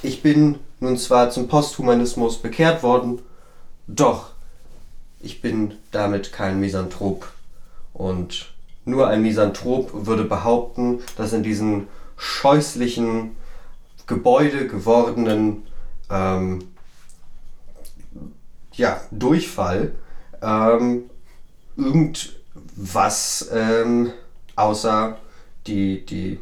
ich 0.01 0.21
bin 0.21 0.59
nun 0.79 0.97
zwar 0.97 1.29
zum 1.29 1.47
Posthumanismus 1.47 2.41
bekehrt 2.41 2.83
worden, 2.83 3.19
doch 3.87 4.31
ich 5.19 5.41
bin 5.41 5.73
damit 5.91 6.31
kein 6.31 6.59
Misanthrop. 6.59 7.31
Und 7.93 8.53
nur 8.85 9.07
ein 9.07 9.21
Misanthrop 9.21 10.05
würde 10.05 10.23
behaupten, 10.23 11.01
dass 11.15 11.33
in 11.33 11.43
diesen 11.43 11.87
scheußlichen 12.17 13.35
Gebäude 14.05 14.67
gewordenen 14.67 15.63
ähm, 16.09 16.69
ja, 18.73 19.01
Durchfall 19.11 19.93
ähm, 20.41 21.09
irgendwas 21.77 23.49
ähm, 23.53 24.11
außer 24.55 25.17
die, 25.67 26.05
die 26.05 26.39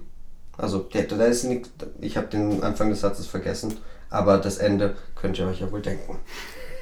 also 0.57 0.79
der, 0.79 1.03
da 1.03 1.25
ist 1.25 1.43
nicht, 1.43 1.69
ich 1.99 2.17
habe 2.17 2.27
den 2.27 2.63
Anfang 2.63 2.89
des 2.89 3.01
Satzes 3.01 3.27
vergessen, 3.27 3.77
aber 4.09 4.37
das 4.37 4.57
Ende 4.57 4.95
könnt 5.15 5.37
ihr 5.37 5.47
euch 5.47 5.59
ja 5.59 5.71
wohl 5.71 5.81
denken. 5.81 6.19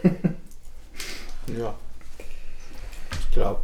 Ja. 1.48 1.74
Ich 3.20 3.32
glaube, 3.32 3.62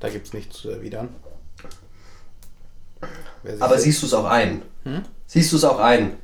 da 0.00 0.08
gibt 0.08 0.26
es 0.26 0.32
nichts 0.32 0.58
zu 0.58 0.70
erwidern. 0.70 1.14
Aber 3.60 3.78
siehst 3.78 4.02
du 4.02 4.06
es 4.06 4.14
auch 4.14 4.24
ein? 4.24 4.62
Hm? 4.84 5.02
Siehst 5.26 5.52
du 5.52 5.56
es 5.56 5.64
auch 5.64 5.78
ein? 5.78 6.16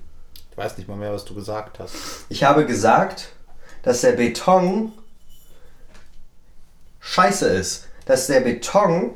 Ich 0.50 0.56
weiß 0.56 0.78
nicht 0.78 0.88
mal 0.88 0.96
mehr, 0.96 1.12
was 1.12 1.24
du 1.24 1.34
gesagt 1.34 1.78
hast. 1.78 1.94
Ich 2.28 2.44
habe 2.44 2.66
gesagt, 2.66 3.32
dass 3.82 4.00
der 4.00 4.12
Beton 4.12 4.92
scheiße 7.02 7.46
ist. 7.48 7.88
Dass 8.06 8.26
der 8.26 8.40
Beton 8.40 9.12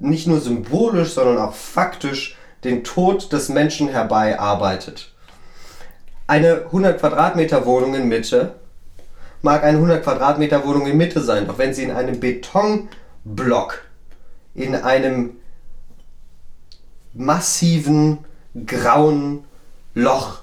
nicht 0.00 0.26
nur 0.26 0.40
symbolisch, 0.40 1.12
sondern 1.12 1.38
auch 1.38 1.54
faktisch 1.54 2.36
den 2.64 2.84
Tod 2.84 3.32
des 3.32 3.48
Menschen 3.48 3.88
herbeiarbeitet. 3.88 5.12
Eine 6.26 6.64
100 6.66 6.98
Quadratmeter 6.98 7.64
Wohnung 7.64 7.94
in 7.94 8.08
Mitte 8.08 8.56
mag 9.42 9.62
eine 9.62 9.78
100 9.78 10.02
Quadratmeter 10.02 10.64
Wohnung 10.66 10.86
in 10.86 10.96
Mitte 10.96 11.20
sein, 11.20 11.46
doch 11.46 11.58
wenn 11.58 11.72
sie 11.72 11.84
in 11.84 11.92
einem 11.92 12.18
Betonblock, 12.18 13.82
in 14.54 14.74
einem 14.74 15.36
massiven 17.14 18.24
grauen 18.66 19.44
Loch 19.94 20.40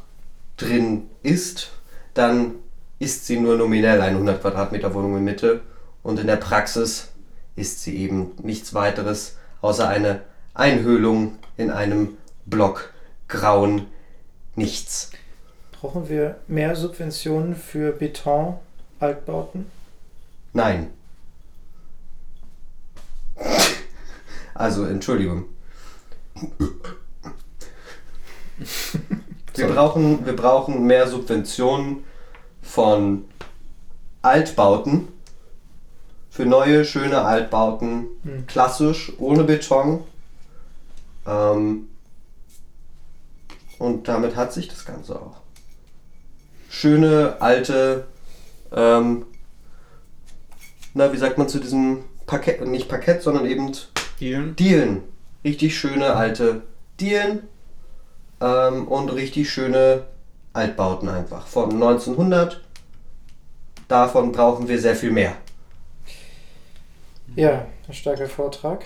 drin 0.58 1.10
ist, 1.22 1.72
dann 2.13 2.56
ist 3.00 3.28
sie 3.28 3.39
nur 3.39 3.58
nominell 3.58 4.02
eine 4.02 4.16
100 4.16 4.42
Quadratmeter 4.42 4.94
Wohnung 4.94 5.18
in 5.18 5.24
Mitte 5.24 5.62
und 6.04 6.20
in 6.20 6.28
der 6.28 6.36
Praxis 6.36 7.10
ist 7.56 7.82
sie 7.82 7.96
eben 7.98 8.32
nichts 8.42 8.74
weiteres 8.74 9.38
außer 9.62 9.88
eine 9.88 10.22
Einhöhlung 10.54 11.39
in 11.58 11.72
einem 11.72 12.18
Block 12.46 12.94
grauen 13.28 13.88
Nichts. 14.56 15.12
Brauchen 15.72 16.10
wir 16.10 16.39
mehr 16.48 16.76
Subventionen 16.76 17.56
für 17.56 17.92
Beton-Altbauten? 17.92 19.66
Nein. 20.54 20.92
Also, 24.54 24.86
Entschuldigung. 24.86 25.46
Wir 29.56 29.68
brauchen, 29.68 30.26
wir 30.26 30.36
brauchen 30.36 30.86
mehr 30.86 31.08
Subventionen 31.08 32.04
von 32.62 33.26
Altbauten 34.22 35.08
für 36.34 36.48
neue, 36.48 36.84
schöne 36.84 37.22
Altbauten. 37.22 38.08
Hm. 38.24 38.48
Klassisch, 38.48 39.13
ohne 39.19 39.43
Beton. 39.43 40.04
Ähm, 41.28 41.89
und 43.78 44.08
damit 44.08 44.36
hat 44.36 44.52
sich 44.52 44.67
das 44.67 44.84
Ganze 44.84 45.15
auch. 45.15 45.41
Schöne, 46.72 47.38
alte, 47.39 48.08
ähm, 48.76 49.28
na, 50.96 51.13
wie 51.13 51.17
sagt 51.17 51.38
man 51.38 51.48
zu 51.48 51.60
diesem 51.60 52.00
Parkett, 52.26 52.65
nicht 52.67 52.89
Parkett, 52.89 53.22
sondern 53.22 53.46
eben 53.46 53.72
Dielen? 54.19 54.56
Dielen. 54.56 55.04
Richtig 55.43 55.78
schöne 55.78 56.15
alte 56.15 56.63
Dielen 57.00 57.43
ähm, 58.41 58.88
und 58.88 59.10
richtig 59.10 59.52
schöne 59.52 60.06
Altbauten 60.54 61.10
einfach. 61.10 61.46
Von 61.46 61.74
1900. 61.74 62.60
Davon 63.88 64.32
brauchen 64.32 64.67
wir 64.67 64.80
sehr 64.80 64.96
viel 64.96 65.12
mehr. 65.12 65.36
Ja, 67.36 67.67
ein 67.88 67.93
starker 67.93 68.28
Vortrag. 68.28 68.84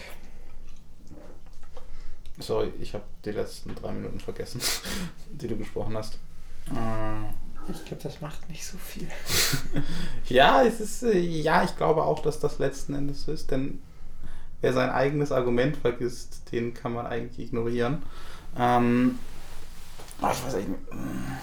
Sorry, 2.40 2.72
ich 2.80 2.94
habe 2.94 3.04
die 3.26 3.32
letzten 3.32 3.74
drei 3.76 3.92
Minuten 3.92 4.20
vergessen, 4.20 4.62
die 5.32 5.48
du 5.48 5.58
gesprochen 5.58 5.98
hast. 5.98 6.20
Äh, 6.68 7.72
Ich 7.72 7.86
glaube, 7.86 8.04
das 8.04 8.22
macht 8.22 8.50
nicht 8.50 8.66
so 8.66 8.78
viel. 8.78 9.08
Ja, 10.30 10.64
es 10.64 10.80
ist, 10.82 11.04
äh, 11.04 11.18
ja, 11.18 11.64
ich 11.64 11.76
glaube 11.78 12.04
auch, 12.04 12.20
dass 12.22 12.40
das 12.40 12.60
letzten 12.60 12.94
Endes 12.96 13.24
so 13.24 13.32
ist, 13.32 13.52
denn 13.52 13.80
wer 14.62 14.74
sein 14.74 14.90
eigenes 14.90 15.32
Argument 15.32 15.78
vergisst, 15.78 16.52
den 16.52 16.74
kann 16.74 16.94
man 16.94 17.08
eigentlich 17.08 17.40
ignorieren. 17.48 18.04
Ähm, 18.58 19.20
ah, 20.22 20.32
ich 20.34 20.46
weiß 20.46 20.56
nicht. 20.56 20.70
mm. 20.70 21.38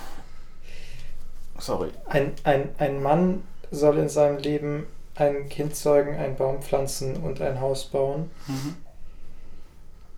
Sorry. 1.59 1.90
Ein, 2.07 2.33
ein, 2.45 2.71
ein 2.79 3.03
Mann 3.03 3.43
soll 3.71 3.99
in 3.99 4.09
seinem 4.09 4.38
Leben 4.38 4.87
ein 5.16 5.48
Kind 5.48 5.77
zeugen, 5.77 6.16
einen 6.16 6.37
Baum 6.37 6.62
pflanzen 6.62 7.16
und 7.16 7.40
ein 7.40 7.61
Haus 7.61 7.87
bauen. 7.87 8.31
Mhm. 8.46 8.77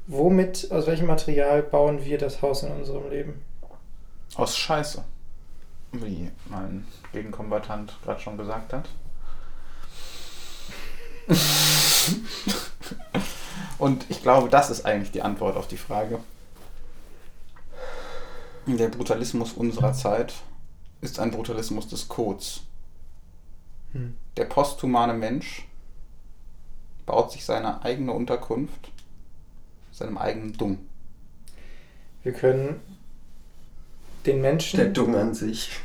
Womit, 0.06 0.70
aus 0.70 0.86
welchem 0.86 1.06
Material 1.06 1.62
bauen 1.62 2.04
wir 2.04 2.18
das 2.18 2.40
Haus 2.40 2.62
in 2.62 2.70
unserem 2.70 3.10
Leben? 3.10 3.42
Aus 4.36 4.56
Scheiße. 4.56 5.04
Wie 5.92 6.30
mein 6.48 6.86
Gegenkombatant 7.12 7.96
gerade 8.04 8.20
schon 8.20 8.36
gesagt 8.36 8.72
hat. 8.72 8.88
Und 13.78 14.06
ich 14.08 14.22
glaube, 14.22 14.48
das 14.48 14.70
ist 14.70 14.86
eigentlich 14.86 15.10
die 15.10 15.22
Antwort 15.22 15.56
auf 15.56 15.66
die 15.68 15.76
Frage. 15.76 16.20
Der 18.66 18.88
Brutalismus 18.88 19.52
unserer 19.52 19.92
Zeit 19.92 20.34
ist 21.00 21.18
ein 21.18 21.30
Brutalismus 21.30 21.88
des 21.88 22.08
Codes. 22.08 22.62
Hm. 23.92 24.16
Der 24.36 24.44
posthumane 24.44 25.14
Mensch 25.14 25.66
baut 27.06 27.32
sich 27.32 27.44
seine 27.44 27.82
eigene 27.84 28.12
Unterkunft, 28.12 28.90
seinem 29.92 30.18
eigenen 30.18 30.52
Dung. 30.54 30.78
Wir 32.22 32.32
können 32.32 32.80
den 34.26 34.40
Menschen. 34.40 34.78
Der 34.78 34.88
Dung 34.88 35.14
an 35.14 35.34
sich. 35.34 35.70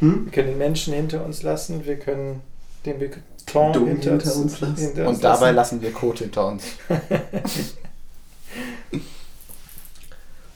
Wir 0.00 0.30
können 0.32 0.48
den 0.48 0.58
Menschen 0.58 0.92
hinter 0.92 1.24
uns 1.24 1.42
lassen, 1.42 1.86
wir 1.86 1.96
können 1.98 2.42
den 2.84 2.98
Beton 2.98 3.72
Dumm 3.72 3.86
hinter, 3.86 4.10
hinter 4.10 4.26
uns, 4.26 4.36
uns 4.36 4.60
lassen. 4.60 4.76
hinter 4.76 5.08
uns 5.08 5.16
Und 5.16 5.24
dabei 5.24 5.52
lassen. 5.52 5.78
lassen 5.78 5.82
wir 5.82 5.92
Code 5.92 6.18
hinter 6.24 6.48
uns. 6.48 6.64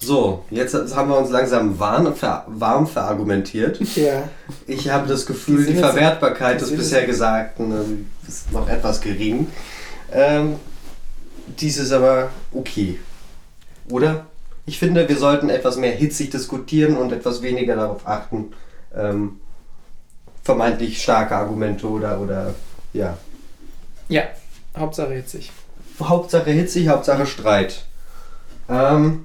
So, 0.00 0.44
jetzt 0.50 0.74
haben 0.74 1.10
wir 1.10 1.18
uns 1.18 1.30
langsam 1.30 1.78
warm, 1.78 2.14
ver, 2.14 2.44
warm 2.46 2.86
verargumentiert. 2.86 3.80
Ja, 3.96 4.28
Ich 4.66 4.88
habe 4.88 5.08
das 5.08 5.26
Gefühl, 5.26 5.66
Die 5.66 5.72
die, 5.72 5.78
Verwertbarkeit 5.78 6.60
des 6.60 6.74
bisher 6.74 7.04
Gesagten 7.04 7.72
ähm, 7.72 8.06
ist 8.26 8.52
noch 8.52 8.68
etwas 8.68 9.00
gering. 9.00 9.48
Ähm, 10.12 10.56
dies 11.60 11.78
ist 11.78 11.92
aber 11.92 12.30
okay. 12.52 13.00
Oder? 13.90 14.26
Ich 14.66 14.78
finde, 14.78 15.08
wir 15.08 15.16
sollten 15.16 15.48
etwas 15.48 15.76
mehr 15.76 15.92
hitzig 15.92 16.30
diskutieren 16.30 16.96
und 16.96 17.12
etwas 17.12 17.42
weniger 17.42 17.74
darauf 17.74 18.06
achten, 18.06 18.52
ähm, 18.94 19.40
vermeintlich 20.44 21.02
starke 21.02 21.34
Argumente 21.34 21.88
oder, 21.88 22.20
oder 22.20 22.54
ja. 22.92 23.16
ja, 24.08 24.22
Hauptsache 24.76 25.14
hitzig. 25.14 25.50
Hauptsache 26.00 26.50
hitzig, 26.50 26.88
Hauptsache 26.88 27.26
Streit. 27.26 27.84
Ähm, 28.68 29.24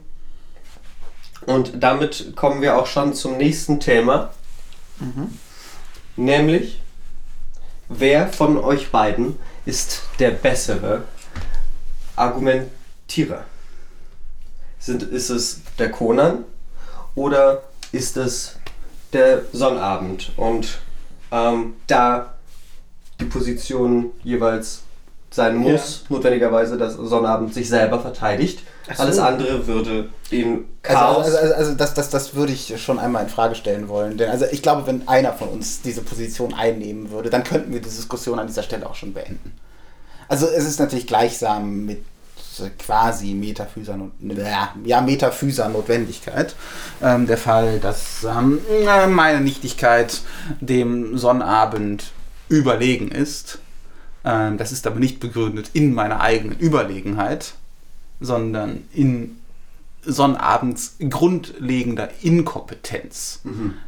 und 1.46 1.84
damit 1.84 2.36
kommen 2.36 2.62
wir 2.62 2.78
auch 2.78 2.88
schon 2.88 3.14
zum 3.14 3.38
nächsten 3.38 3.80
Thema. 3.80 4.32
Nämlich, 6.16 6.82
wer 7.90 8.28
von 8.28 8.58
euch 8.58 8.92
beiden 8.92 9.38
ist 9.66 10.04
der 10.20 10.32
bessere 10.32 11.04
Argumentierer? 12.16 13.46
Sind, 14.80 15.04
ist 15.04 15.30
es 15.30 15.62
der 15.80 15.92
Conan 15.92 16.44
oder 17.16 17.64
ist 17.92 18.18
es 18.18 18.58
der 19.14 19.44
Sonnabend? 19.54 20.34
Und 20.36 20.80
ähm, 21.32 21.76
da 21.88 22.34
die 23.20 23.26
Position 23.26 24.12
jeweils 24.24 24.84
sein 25.32 25.56
muss, 25.56 26.06
notwendigerweise, 26.10 26.78
dass 26.78 26.94
Sonnabend 26.94 27.54
sich 27.54 27.68
selber 27.68 28.00
verteidigt. 28.00 28.62
So. 28.91 29.04
Alles 29.04 29.17
andere 29.19 29.65
würde 29.65 30.10
in 30.30 30.65
Also, 30.84 31.00
Chaos. 31.00 31.26
also, 31.26 31.38
also, 31.38 31.54
also 31.54 31.74
das, 31.76 31.93
das, 31.93 32.10
das 32.10 32.36
würde 32.36 32.52
ich 32.52 32.82
schon 32.82 33.00
einmal 33.00 33.24
in 33.24 33.30
Frage 33.30 33.56
stellen 33.56 33.88
wollen. 33.88 34.17
Denn 34.17 34.30
also 34.30 34.46
ich 34.52 34.62
glaube, 34.62 34.86
wenn 34.88 35.08
einer 35.08 35.34
von 35.34 35.48
uns 35.50 35.82
diese 35.82 36.02
Position 36.02 36.54
einnehmen 36.54 37.12
würde, 37.12 37.30
dann 37.30 37.43
könnten 37.43 37.72
wir 37.72 37.80
die 37.80 37.89
Diskussion 37.89 38.39
an 38.39 38.48
dieser 38.48 38.63
Stelle 38.63 38.89
auch 38.89 38.96
schon 38.96 39.13
beenden. 39.13 39.54
Also 40.28 40.48
es 40.48 40.65
ist 40.65 40.80
natürlich 40.80 41.08
gleichsam 41.08 41.86
mit 41.86 42.04
quasi 42.78 43.34
Metaphyser, 43.34 43.98
ja, 44.86 45.02
Metaphyser 45.02 45.69
Notwendigkeit 45.69 46.56
ähm, 47.02 47.26
der 47.26 47.38
Fall, 47.38 47.80
dass 47.80 48.24
ähm, 48.24 48.60
meine 49.10 49.41
Nichtigkeit 49.41 50.22
dem 50.60 51.17
Sonnabend 51.17 52.12
überlegen 52.50 53.10
ist. 53.10 53.60
Ähm, 54.24 54.58
das 54.58 54.72
ist 54.72 54.86
aber 54.86 55.00
nicht 55.00 55.19
begründet 55.19 55.72
in 55.74 55.93
meiner 55.93 56.22
eigenen 56.22 56.60
Überlegenheit, 56.60 57.54
sondern 58.24 58.86
in 58.94 59.38
Sonnabends 60.06 60.98
grundlegender 61.10 62.10
Inkompetenz. 62.22 63.42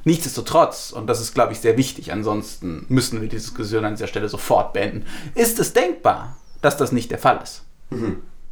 Nichtsdestotrotz, 0.06 0.92
und 0.92 1.08
das 1.08 1.20
ist, 1.20 1.34
glaube 1.34 1.52
ich, 1.54 1.60
sehr 1.60 1.76
wichtig, 1.78 2.14
ansonsten 2.14 2.86
müssen 2.88 3.20
wir 3.20 3.28
die 3.28 3.36
Diskussion 3.36 3.84
an 3.84 3.96
dieser 3.96 4.08
Stelle 4.08 4.30
sofort 4.30 4.72
beenden, 4.72 5.06
ist 5.34 5.60
es 5.60 5.74
denkbar, 5.74 6.38
dass 6.62 6.78
das 6.78 6.92
nicht 6.92 7.12
der 7.12 7.20
Fall 7.20 7.42
ist. 7.44 7.64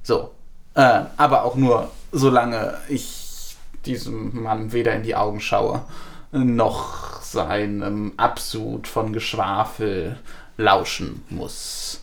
So. 0.02 0.32
Äh, 0.76 1.04
aber 1.18 1.44
auch 1.44 1.56
nur, 1.56 1.92
solange 2.12 2.78
ich 2.90 3.56
diesem 3.86 4.42
Mann 4.44 4.74
weder 4.74 4.94
in 4.96 5.04
die 5.04 5.16
Augen 5.16 5.40
schaue, 5.40 5.86
noch 6.32 7.22
seinem 7.22 8.14
Absud 8.18 8.88
von 8.88 9.14
Geschwafel 9.14 10.18
lauschen 10.58 11.24
muss. 11.30 12.02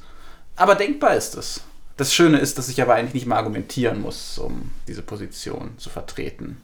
Aber 0.57 0.75
denkbar 0.75 1.15
ist 1.15 1.37
es. 1.37 1.63
Das 2.01 2.15
Schöne 2.15 2.39
ist, 2.39 2.57
dass 2.57 2.71
ich 2.71 2.81
aber 2.81 2.95
eigentlich 2.95 3.13
nicht 3.13 3.27
mehr 3.27 3.37
argumentieren 3.37 4.01
muss, 4.01 4.39
um 4.39 4.71
diese 4.89 5.03
Position 5.03 5.77
zu 5.77 5.91
vertreten, 5.91 6.57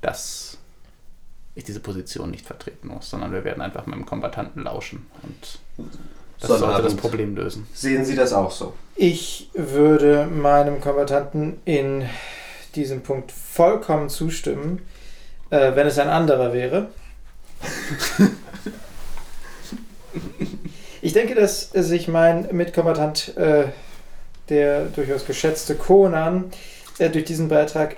dass 0.00 0.58
ich 1.54 1.62
diese 1.62 1.78
Position 1.78 2.32
nicht 2.32 2.44
vertreten 2.44 2.88
muss, 2.88 3.08
sondern 3.08 3.30
wir 3.30 3.44
werden 3.44 3.60
einfach 3.60 3.86
mit 3.86 3.94
dem 3.94 4.04
Kombatanten 4.04 4.64
lauschen 4.64 5.06
und 5.22 5.60
das 6.40 6.58
sollte 6.58 6.82
das. 6.82 6.96
Problem 6.96 7.36
lösen. 7.36 7.68
Sehen 7.72 8.04
Sie 8.04 8.16
das 8.16 8.32
auch 8.32 8.50
so? 8.50 8.74
Ich 8.96 9.48
würde 9.54 10.26
meinem 10.26 10.80
Kombattanten 10.80 11.60
in 11.64 12.10
diesem 12.74 13.04
Punkt 13.04 13.30
vollkommen 13.30 14.08
zustimmen, 14.08 14.82
äh, 15.50 15.76
wenn 15.76 15.86
es 15.86 16.00
ein 16.00 16.08
anderer 16.08 16.52
wäre. 16.52 16.88
ich 21.00 21.12
denke, 21.12 21.36
dass 21.36 21.70
sich 21.70 22.08
mein 22.08 22.48
Mitkombatant, 22.50 23.36
äh, 23.36 23.68
der 24.50 24.86
durchaus 24.86 25.24
geschätzte 25.24 25.74
Conan, 25.74 26.50
äh, 26.98 27.08
durch 27.08 27.24
diesen 27.24 27.48
Beitrag 27.48 27.96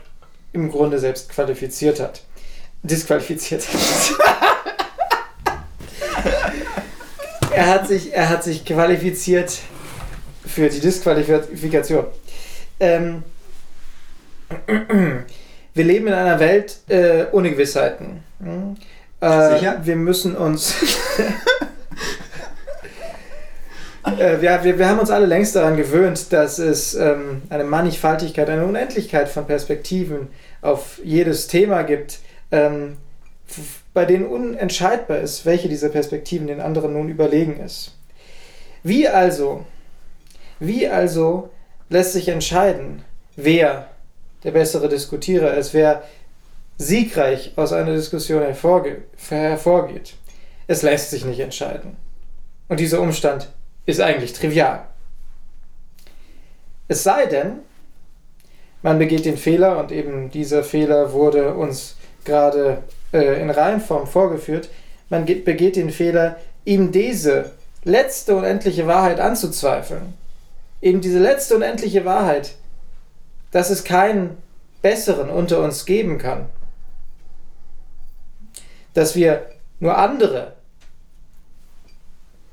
im 0.52 0.70
Grunde 0.70 0.98
selbst 0.98 1.30
qualifiziert 1.30 2.00
hat. 2.00 2.22
Disqualifiziert 2.82 3.66
hat. 3.68 4.42
er, 7.54 7.66
hat 7.66 7.88
sich, 7.88 8.12
er 8.12 8.28
hat 8.28 8.44
sich 8.44 8.64
qualifiziert 8.64 9.58
für 10.46 10.68
die 10.68 10.80
Disqualifikation. 10.80 12.06
Ähm, 12.80 13.22
wir 14.66 15.84
leben 15.84 16.08
in 16.08 16.12
einer 16.12 16.38
Welt 16.38 16.78
äh, 16.88 17.26
ohne 17.32 17.50
Gewissheiten. 17.50 18.22
Hm? 18.40 18.76
Äh, 19.20 19.58
Sicher? 19.58 19.80
Wir 19.84 19.96
müssen 19.96 20.36
uns. 20.36 20.74
äh, 24.04 24.40
wir, 24.40 24.64
wir, 24.64 24.78
wir 24.78 24.88
haben 24.88 24.98
uns 24.98 25.10
alle 25.10 25.26
längst 25.26 25.56
daran 25.56 25.76
gewöhnt, 25.76 26.32
dass 26.32 26.58
es 26.58 26.94
ähm, 26.94 27.42
eine 27.50 27.64
Mannigfaltigkeit, 27.64 28.48
eine 28.48 28.64
Unendlichkeit 28.64 29.28
von 29.28 29.46
Perspektiven 29.46 30.28
auf 30.60 31.00
jedes 31.04 31.46
Thema 31.46 31.82
gibt, 31.82 32.20
ähm, 32.50 32.96
bei 33.92 34.04
denen 34.04 34.26
unentscheidbar 34.26 35.18
ist, 35.18 35.44
welche 35.44 35.68
dieser 35.68 35.90
Perspektiven 35.90 36.46
den 36.46 36.60
anderen 36.60 36.94
nun 36.94 37.08
überlegen 37.08 37.60
ist. 37.60 37.96
Wie 38.82 39.08
also 39.08 39.64
wie 40.64 40.86
also 40.86 41.50
lässt 41.88 42.12
sich 42.12 42.28
entscheiden, 42.28 43.02
wer 43.34 43.88
der 44.44 44.52
bessere 44.52 44.88
Diskutierer 44.88 45.54
ist, 45.54 45.74
wer 45.74 46.04
siegreich 46.78 47.52
aus 47.56 47.72
einer 47.72 47.94
Diskussion 47.94 48.42
hervorge 48.42 49.02
hervorgeht? 49.28 50.14
Es 50.68 50.82
lässt 50.82 51.10
sich 51.10 51.24
nicht 51.24 51.40
entscheiden. 51.40 51.96
Und 52.68 52.78
dieser 52.78 53.00
Umstand 53.00 53.48
ist 53.86 54.00
eigentlich 54.00 54.32
trivial. 54.32 54.86
Es 56.88 57.02
sei 57.02 57.26
denn, 57.26 57.60
man 58.82 58.98
begeht 58.98 59.24
den 59.24 59.36
Fehler, 59.36 59.78
und 59.78 59.92
eben 59.92 60.30
dieser 60.30 60.64
Fehler 60.64 61.12
wurde 61.12 61.54
uns 61.54 61.96
gerade 62.24 62.82
äh, 63.12 63.40
in 63.40 63.50
Reihenform 63.50 64.06
vorgeführt, 64.06 64.68
man 65.08 65.24
ge- 65.26 65.40
begeht 65.40 65.76
den 65.76 65.90
Fehler, 65.90 66.36
ihm 66.64 66.92
diese 66.92 67.52
letzte 67.84 68.36
und 68.36 68.44
endliche 68.44 68.86
Wahrheit 68.86 69.20
anzuzweifeln 69.20 70.14
eben 70.82 71.00
diese 71.00 71.20
letzte 71.20 71.54
und 71.54 71.62
endliche 71.62 72.04
Wahrheit, 72.04 72.56
dass 73.52 73.70
es 73.70 73.84
keinen 73.84 74.36
besseren 74.82 75.30
unter 75.30 75.62
uns 75.62 75.86
geben 75.86 76.18
kann. 76.18 76.46
Dass 78.92 79.14
wir 79.14 79.46
nur 79.78 79.96
andere 79.96 80.54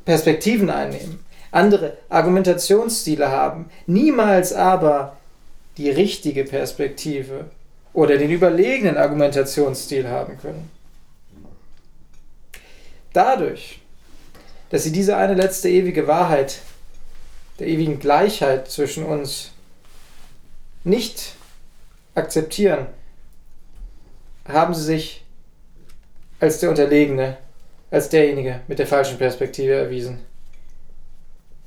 Perspektiven 0.09 0.71
einnehmen, 0.71 1.23
andere 1.51 1.95
Argumentationsstile 2.09 3.29
haben, 3.29 3.69
niemals 3.85 4.53
aber 4.53 5.17
die 5.77 5.91
richtige 5.91 6.45
Perspektive 6.45 7.45
oder 7.93 8.17
den 8.17 8.31
überlegenen 8.31 8.97
Argumentationsstil 8.97 10.07
haben 10.07 10.39
können. 10.39 10.71
Dadurch, 13.13 13.81
dass 14.71 14.83
sie 14.83 14.91
diese 14.91 15.15
eine 15.15 15.35
letzte 15.35 15.69
ewige 15.69 16.07
Wahrheit 16.07 16.57
der 17.59 17.67
ewigen 17.67 17.99
Gleichheit 17.99 18.67
zwischen 18.71 19.05
uns 19.05 19.51
nicht 20.83 21.35
akzeptieren, 22.15 22.87
haben 24.47 24.73
sie 24.73 24.85
sich 24.85 25.23
als 26.39 26.59
der 26.59 26.71
Unterlegene, 26.71 27.37
als 27.91 28.09
derjenige 28.09 28.61
mit 28.67 28.79
der 28.79 28.87
falschen 28.87 29.17
Perspektive 29.17 29.73
erwiesen. 29.73 30.19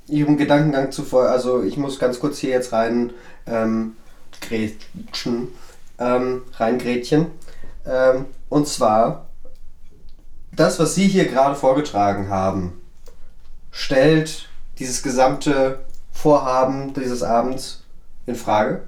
Ihrem 0.07 0.37
Gedankengang 0.37 0.91
zuvor, 0.91 1.29
also 1.29 1.63
ich 1.63 1.77
muss 1.77 1.99
ganz 1.99 2.19
kurz 2.19 2.37
hier 2.37 2.51
jetzt 2.51 2.73
rein 2.73 3.11
ähm, 3.47 3.95
grätschen, 4.41 5.49
ähm, 5.99 6.41
rein 6.55 6.77
Gretchen. 6.77 7.27
Ähm, 7.85 8.25
und 8.49 8.67
zwar, 8.67 9.29
das, 10.51 10.79
was 10.79 10.95
Sie 10.95 11.07
hier 11.07 11.25
gerade 11.25 11.55
vorgetragen 11.55 12.29
haben, 12.29 12.81
stellt 13.71 14.49
dieses 14.79 15.03
gesamte 15.03 15.79
Vorhaben 16.11 16.93
dieses 16.93 17.23
Abends 17.23 17.83
in 18.25 18.35
Frage. 18.35 18.83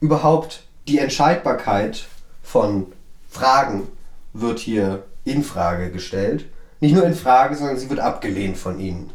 Überhaupt 0.00 0.62
die 0.86 0.98
Entscheidbarkeit 0.98 2.06
von 2.42 2.92
Fragen 3.28 3.88
wird 4.32 4.58
hier 4.60 5.02
in 5.28 5.44
Frage 5.44 5.90
gestellt. 5.90 6.46
Nicht 6.80 6.94
nur 6.94 7.04
in 7.04 7.14
Frage, 7.14 7.56
sondern 7.56 7.78
sie 7.78 7.90
wird 7.90 8.00
abgelehnt 8.00 8.56
von 8.56 8.78
Ihnen. 8.78 9.10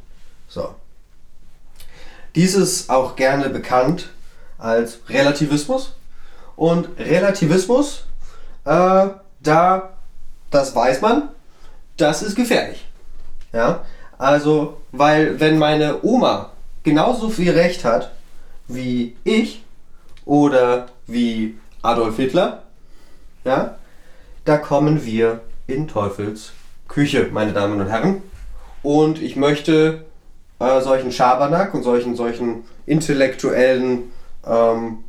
So. 0.47 0.75
Dies 2.35 2.55
ist 2.55 2.89
auch 2.89 3.15
gerne 3.15 3.49
bekannt 3.49 4.09
als 4.57 4.99
Relativismus. 5.09 5.95
Und 6.55 6.87
Relativismus, 6.99 8.05
äh, 8.65 9.07
da, 9.39 9.93
das 10.51 10.75
weiß 10.75 11.01
man, 11.01 11.29
das 11.97 12.21
ist 12.21 12.35
gefährlich. 12.35 12.85
Ja, 13.51 13.85
also, 14.17 14.81
weil 14.91 15.39
wenn 15.39 15.57
meine 15.57 16.03
Oma 16.03 16.51
genauso 16.83 17.29
viel 17.29 17.51
Recht 17.51 17.85
hat 17.85 18.11
wie 18.67 19.15
ich 19.23 19.63
oder 20.25 20.87
wie 21.07 21.57
Adolf 21.81 22.15
Hitler, 22.17 22.63
ja, 23.43 23.75
da 24.45 24.57
kommen 24.57 25.05
wir 25.05 25.41
in 25.67 25.87
Teufels 25.87 26.53
Küche, 26.87 27.29
meine 27.31 27.53
Damen 27.53 27.79
und 27.79 27.87
Herren. 27.87 28.21
Und 28.81 29.21
ich 29.21 29.35
möchte 29.35 30.05
äh, 30.59 30.81
solchen 30.81 31.11
Schabernack 31.11 31.73
und 31.73 31.83
solchen, 31.83 32.15
solchen 32.15 32.65
intellektuellen 32.85 34.11
ähm, 34.45 34.99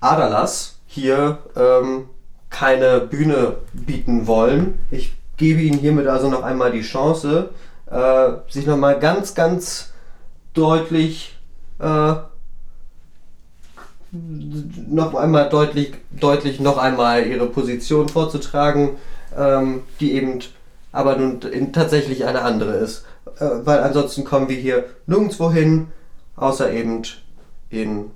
Aderlass 0.00 0.78
hier 0.86 1.38
ähm, 1.56 2.08
keine 2.50 3.00
Bühne 3.00 3.56
bieten 3.72 4.26
wollen. 4.26 4.78
Ich 4.90 5.14
gebe 5.36 5.60
Ihnen 5.60 5.78
hiermit 5.78 6.06
also 6.08 6.28
noch 6.28 6.42
einmal 6.42 6.72
die 6.72 6.82
Chance, 6.82 7.50
äh, 7.90 8.30
sich 8.48 8.66
noch 8.66 8.76
mal 8.76 8.98
ganz, 8.98 9.34
ganz 9.34 9.92
deutlich 10.52 11.36
äh, 11.78 12.14
noch 14.12 15.14
einmal 15.14 15.48
deutlich, 15.48 15.94
deutlich 16.10 16.58
noch 16.58 16.78
einmal 16.78 17.26
ihre 17.26 17.46
Position 17.46 18.08
vorzutragen, 18.08 18.96
ähm, 19.36 19.82
die 20.00 20.14
eben 20.14 20.40
aber 20.92 21.16
nun 21.16 21.40
in, 21.42 21.72
tatsächlich 21.72 22.24
eine 22.24 22.42
andere 22.42 22.72
ist. 22.72 23.04
Äh, 23.38 23.64
weil 23.64 23.80
ansonsten 23.80 24.24
kommen 24.24 24.48
wir 24.48 24.56
hier 24.56 24.84
nirgendwo 25.06 25.50
hin, 25.50 25.92
außer 26.36 26.70
eben 26.72 27.04
in 27.68 28.10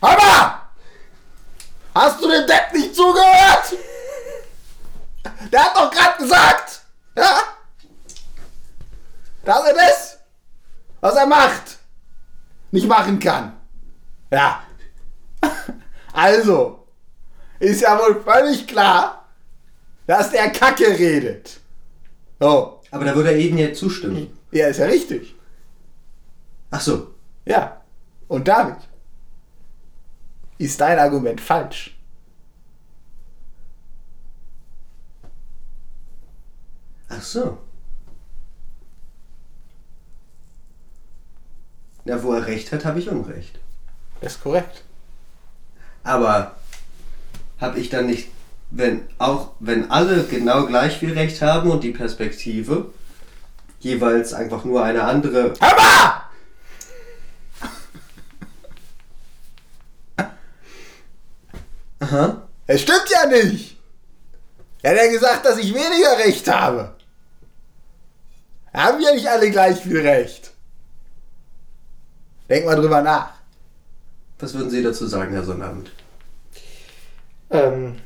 Aber! 0.00 0.62
Hast 1.94 2.22
du 2.22 2.28
dem 2.28 2.46
Depp 2.46 2.72
nicht 2.74 2.94
zugehört? 2.94 3.74
Der 5.50 5.64
hat 5.64 5.76
doch 5.76 5.90
gerade 5.90 6.18
gesagt, 6.18 6.82
ja? 7.16 7.38
Dass 9.44 9.66
er 9.66 9.74
das, 9.74 10.18
was 11.00 11.14
er 11.14 11.26
macht, 11.26 11.78
nicht 12.70 12.86
machen 12.86 13.18
kann. 13.18 13.56
Ja. 14.30 14.62
Also, 16.18 16.86
ist 17.58 17.82
ja 17.82 17.98
wohl 17.98 18.22
völlig 18.22 18.66
klar, 18.66 19.25
dass 20.06 20.30
der 20.30 20.50
Kacke 20.50 20.86
redet. 20.98 21.60
So, 22.38 22.80
Aber 22.90 23.04
da 23.04 23.14
würde 23.14 23.36
Eden 23.36 23.58
jetzt 23.58 23.78
zustimmen. 23.80 24.36
ja, 24.52 24.66
ist 24.68 24.78
ja 24.78 24.86
richtig. 24.86 25.34
Ach 26.70 26.80
so. 26.80 27.14
Ja. 27.44 27.80
Und 28.28 28.48
damit 28.48 28.78
ist 30.58 30.80
dein 30.80 30.98
Argument 30.98 31.40
falsch. 31.40 31.96
Ach 37.08 37.22
so. 37.22 37.58
Na, 42.04 42.22
wo 42.22 42.32
er 42.34 42.46
recht 42.46 42.72
hat, 42.72 42.84
habe 42.84 42.98
ich 42.98 43.08
Unrecht. 43.08 43.58
Das 44.20 44.34
ist 44.34 44.42
korrekt. 44.42 44.82
Aber 46.04 46.56
habe 47.60 47.78
ich 47.80 47.88
dann 47.90 48.06
nicht, 48.06 48.28
wenn 48.70 49.02
auch 49.18 49.52
wenn 49.60 49.90
alle 49.90 50.24
genau 50.24 50.66
gleich 50.66 50.98
viel 50.98 51.12
Recht 51.12 51.40
haben 51.42 51.70
und 51.70 51.84
die 51.84 51.92
Perspektive 51.92 52.92
jeweils 53.80 54.34
einfach 54.34 54.64
nur 54.64 54.82
eine 54.82 55.04
andere. 55.04 55.54
Hör 55.60 55.76
mal! 55.76 56.22
Aha. 62.00 62.42
Es 62.66 62.82
stimmt 62.82 63.08
ja 63.08 63.26
nicht. 63.26 63.76
Er 64.82 64.92
hat 64.92 64.98
ja 64.98 65.10
gesagt, 65.10 65.44
dass 65.44 65.58
ich 65.58 65.74
weniger 65.74 66.18
Recht 66.18 66.48
habe. 66.48 66.94
Haben 68.72 69.00
ja 69.00 69.14
nicht 69.14 69.26
alle 69.26 69.50
gleich 69.50 69.80
viel 69.80 70.00
Recht. 70.00 70.52
Denk 72.48 72.66
mal 72.66 72.76
drüber 72.76 73.02
nach. 73.02 73.30
Was 74.38 74.54
würden 74.54 74.70
Sie 74.70 74.82
dazu 74.82 75.06
sagen, 75.06 75.32
Herr 75.32 75.42
Sonnabend? 75.42 75.90
Ähm, 77.50 77.96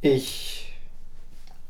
ich 0.00 0.72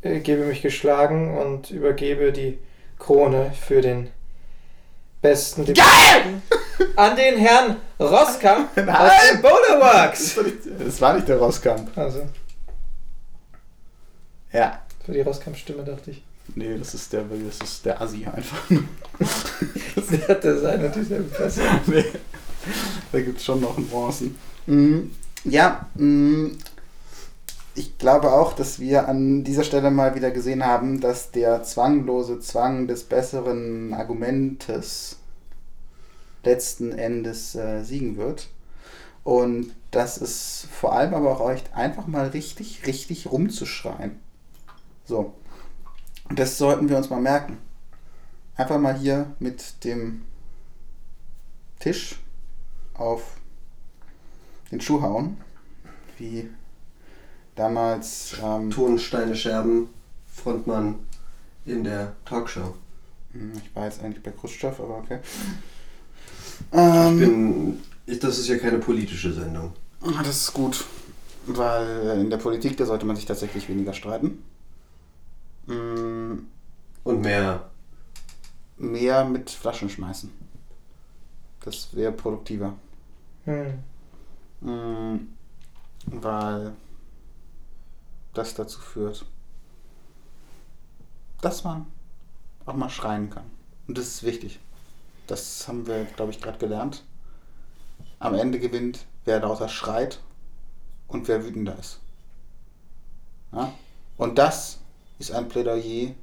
äh, 0.02 0.20
gebe 0.20 0.44
mich 0.44 0.62
geschlagen 0.62 1.36
und 1.38 1.70
übergebe 1.70 2.32
die 2.32 2.58
Krone 2.98 3.52
für 3.52 3.80
den 3.80 4.10
besten 5.22 5.64
Debatten 5.64 6.42
an 6.96 7.16
den 7.16 7.36
Herrn 7.38 7.76
Roskamp 7.98 8.70
aus 8.76 8.84
Nein! 8.84 9.10
dem 9.32 9.42
Boulderworks. 9.42 10.38
Das 10.78 11.00
war 11.00 11.14
nicht 11.14 11.28
der 11.28 11.38
Rosskamp. 11.38 11.96
Also, 11.96 12.26
Ja. 14.52 14.80
für 15.04 15.12
die 15.12 15.20
Roskamp-Stimme 15.20 15.84
dachte 15.84 16.12
ich. 16.12 16.22
Nee, 16.54 16.78
das 16.78 16.94
ist 16.94 17.12
der, 17.12 17.24
das 17.24 17.68
ist 17.68 17.84
der 17.84 18.00
Assi 18.00 18.24
einfach. 18.26 18.62
Der 20.10 20.28
hatte 20.28 20.58
seine 20.58 20.88
dieselbe 20.88 21.28
Fresse. 21.34 21.60
nee. 21.86 22.04
Da 23.12 23.20
gibt 23.20 23.38
es 23.38 23.44
schon 23.44 23.60
noch 23.60 23.76
Nuancen. 23.76 24.34
Mhm. 24.66 25.14
Ja, 25.44 25.86
mhm. 25.94 26.56
Ich 27.78 27.96
glaube 27.96 28.32
auch, 28.32 28.54
dass 28.54 28.80
wir 28.80 29.08
an 29.08 29.44
dieser 29.44 29.62
Stelle 29.62 29.92
mal 29.92 30.16
wieder 30.16 30.32
gesehen 30.32 30.66
haben, 30.66 31.00
dass 31.00 31.30
der 31.30 31.62
zwanglose 31.62 32.40
Zwang 32.40 32.88
des 32.88 33.04
besseren 33.04 33.94
Argumentes 33.94 35.18
letzten 36.42 36.90
Endes 36.90 37.54
äh, 37.54 37.84
siegen 37.84 38.16
wird. 38.16 38.48
Und 39.22 39.76
dass 39.92 40.20
es 40.20 40.66
vor 40.72 40.92
allem 40.92 41.14
aber 41.14 41.30
auch 41.30 41.40
euch 41.40 41.62
einfach 41.72 42.08
mal 42.08 42.26
richtig, 42.28 42.84
richtig 42.86 43.30
rumzuschreien. 43.30 44.18
So. 45.04 45.34
Das 46.34 46.58
sollten 46.58 46.88
wir 46.88 46.96
uns 46.96 47.10
mal 47.10 47.20
merken. 47.20 47.58
Einfach 48.56 48.78
mal 48.78 48.96
hier 48.96 49.30
mit 49.38 49.84
dem 49.84 50.22
Tisch 51.78 52.20
auf 52.94 53.36
den 54.72 54.80
Schuh 54.80 55.00
hauen. 55.00 55.36
Wie 56.18 56.50
damals. 57.58 58.36
Ähm, 58.42 58.70
Tonsteine 58.70 59.34
Scherben, 59.36 59.88
Frontmann 60.26 60.96
in 61.66 61.84
der 61.84 62.14
Talkshow. 62.24 62.74
hm, 63.32 63.52
ich 63.62 63.74
war 63.74 63.84
jetzt 63.84 64.02
eigentlich 64.02 64.22
bei 64.22 64.30
Khrushchev, 64.30 64.80
aber 64.82 64.98
okay. 64.98 65.18
Ich 66.70 66.78
Ähm, 66.78 67.18
bin. 67.18 67.82
Ich, 68.06 68.18
das 68.20 68.38
ist 68.38 68.48
ja 68.48 68.58
keine 68.58 68.78
politische 68.78 69.32
Sendung. 69.32 69.72
Ah, 70.02 70.22
Das 70.22 70.36
ist 70.42 70.52
gut, 70.54 70.84
weil 71.46 72.20
in 72.20 72.30
der 72.30 72.38
Politik, 72.38 72.76
da 72.76 72.86
sollte 72.86 73.06
man 73.06 73.16
sich 73.16 73.26
tatsächlich 73.26 73.68
weniger 73.68 73.92
streiten. 73.92 74.42
Mm, 75.66 76.46
Und 77.04 77.20
mehr. 77.22 77.70
Mehr 78.78 79.24
mit 79.24 79.50
Flaschen 79.50 79.90
schmeißen. 79.90 80.30
Das 81.64 81.94
wäre 81.94 82.12
produktiver. 82.12 82.74
Hm. 83.44 83.78
Mm, 84.60 85.28
Weil 86.06 86.72
das 88.38 88.54
dazu 88.54 88.80
führt, 88.80 89.26
dass 91.40 91.64
man 91.64 91.86
auch 92.66 92.74
mal 92.74 92.88
schreien 92.88 93.30
kann. 93.30 93.50
Und 93.86 93.98
das 93.98 94.06
ist 94.06 94.22
wichtig. 94.22 94.60
Das 95.26 95.68
haben 95.68 95.86
wir, 95.86 96.04
glaube 96.04 96.32
ich, 96.32 96.40
gerade 96.40 96.58
gelernt. 96.58 97.04
Am 98.18 98.34
Ende 98.34 98.58
gewinnt, 98.58 99.06
wer 99.24 99.40
lauter 99.40 99.68
schreit 99.68 100.20
und 101.06 101.28
wer 101.28 101.44
wütender 101.44 101.78
ist. 101.78 102.00
Ja? 103.52 103.72
Und 104.16 104.38
das 104.38 104.78
ist 105.18 105.32
ein 105.32 105.48
Plädoyer 105.48 106.14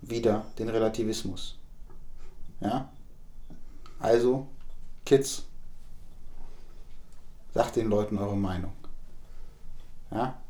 wider 0.00 0.44
den 0.58 0.68
Relativismus. 0.68 1.56
Ja? 2.60 2.90
Also, 3.98 4.46
Kids, 5.04 5.44
sagt 7.54 7.76
den 7.76 7.88
Leuten 7.88 8.18
eure 8.18 8.36
Meinung. 8.36 8.72
Ja? 10.10 10.40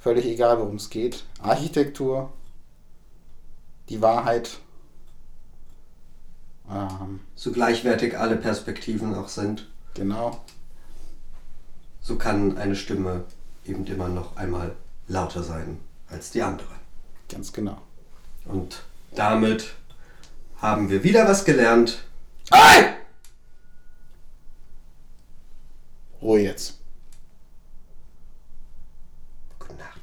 Völlig 0.00 0.24
egal, 0.26 0.58
worum 0.58 0.76
es 0.76 0.88
geht. 0.90 1.24
Architektur, 1.42 2.32
die 3.88 4.00
Wahrheit. 4.00 4.58
Ähm, 6.70 7.20
So 7.34 7.52
gleichwertig 7.52 8.16
alle 8.18 8.36
Perspektiven 8.36 9.14
auch 9.14 9.28
sind, 9.28 9.68
genau. 9.94 10.42
so 12.00 12.16
kann 12.16 12.56
eine 12.56 12.76
Stimme 12.76 13.24
eben 13.66 13.84
immer 13.86 14.08
noch 14.08 14.36
einmal 14.36 14.74
lauter 15.08 15.42
sein 15.42 15.78
als 16.08 16.30
die 16.30 16.42
andere. 16.42 16.68
Ganz 17.28 17.52
genau. 17.52 17.78
Und 18.46 18.82
damit 19.14 19.74
haben 20.56 20.88
wir 20.88 21.02
wieder 21.04 21.28
was 21.28 21.44
gelernt. 21.44 22.02
Hey! 22.50 22.94
Ruhe 26.22 26.40
jetzt. 26.40 26.78
Gute 29.58 29.74
Nacht. 29.74 30.00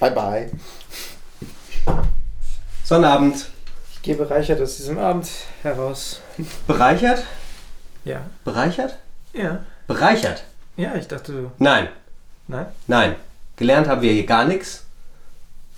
Bye 0.00 0.10
bye. 0.12 0.50
Sonnabend. 2.84 3.46
Ich 3.92 4.02
gehe 4.02 4.14
bereichert 4.16 4.60
aus 4.62 4.76
diesem 4.76 4.98
Abend 4.98 5.28
heraus. 5.62 6.20
Bereichert? 6.66 7.22
Ja. 8.04 8.22
Bereichert? 8.44 8.96
Ja. 9.34 9.60
Bereichert? 9.86 10.44
Ja, 10.76 10.94
ich 10.94 11.06
dachte, 11.06 11.32
du. 11.32 11.50
Nein, 11.58 11.88
Nein? 12.48 12.66
nein. 12.86 13.16
Gelernt 13.56 13.88
haben 13.88 14.00
wir 14.00 14.12
hier 14.12 14.24
gar 14.24 14.46
nichts. 14.46 14.84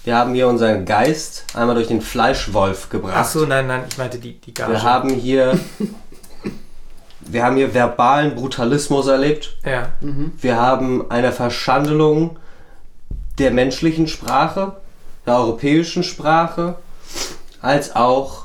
Wir 0.04 0.16
haben 0.16 0.34
hier 0.34 0.46
unseren 0.46 0.84
Geist 0.84 1.44
einmal 1.54 1.74
durch 1.74 1.88
den 1.88 2.00
Fleischwolf 2.00 2.90
gebracht. 2.90 3.14
Ach 3.16 3.24
so, 3.24 3.44
nein, 3.44 3.66
nein, 3.66 3.82
ich 3.88 3.98
meinte 3.98 4.18
die, 4.18 4.40
die 4.40 4.54
Gage. 4.54 4.72
Wir 4.72 4.82
haben 4.82 5.10
hier, 5.10 5.58
wir 7.20 7.44
haben 7.44 7.56
hier 7.56 7.74
verbalen 7.74 8.34
Brutalismus 8.36 9.08
erlebt. 9.08 9.56
Ja. 9.64 9.90
Wir 10.00 10.56
haben 10.56 11.10
eine 11.10 11.32
Verschandelung 11.32 12.38
der 13.42 13.50
menschlichen 13.50 14.06
Sprache, 14.06 14.76
der 15.26 15.36
europäischen 15.36 16.04
Sprache, 16.04 16.76
als 17.60 17.96
auch 17.96 18.44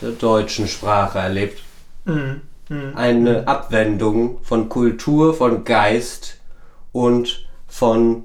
der 0.00 0.10
deutschen 0.10 0.66
Sprache 0.66 1.20
erlebt. 1.20 1.62
Mhm. 2.04 2.40
Mhm. 2.68 2.92
Eine 2.96 3.46
Abwendung 3.46 4.42
von 4.42 4.68
Kultur, 4.68 5.34
von 5.34 5.62
Geist 5.62 6.38
und 6.90 7.46
von 7.68 8.24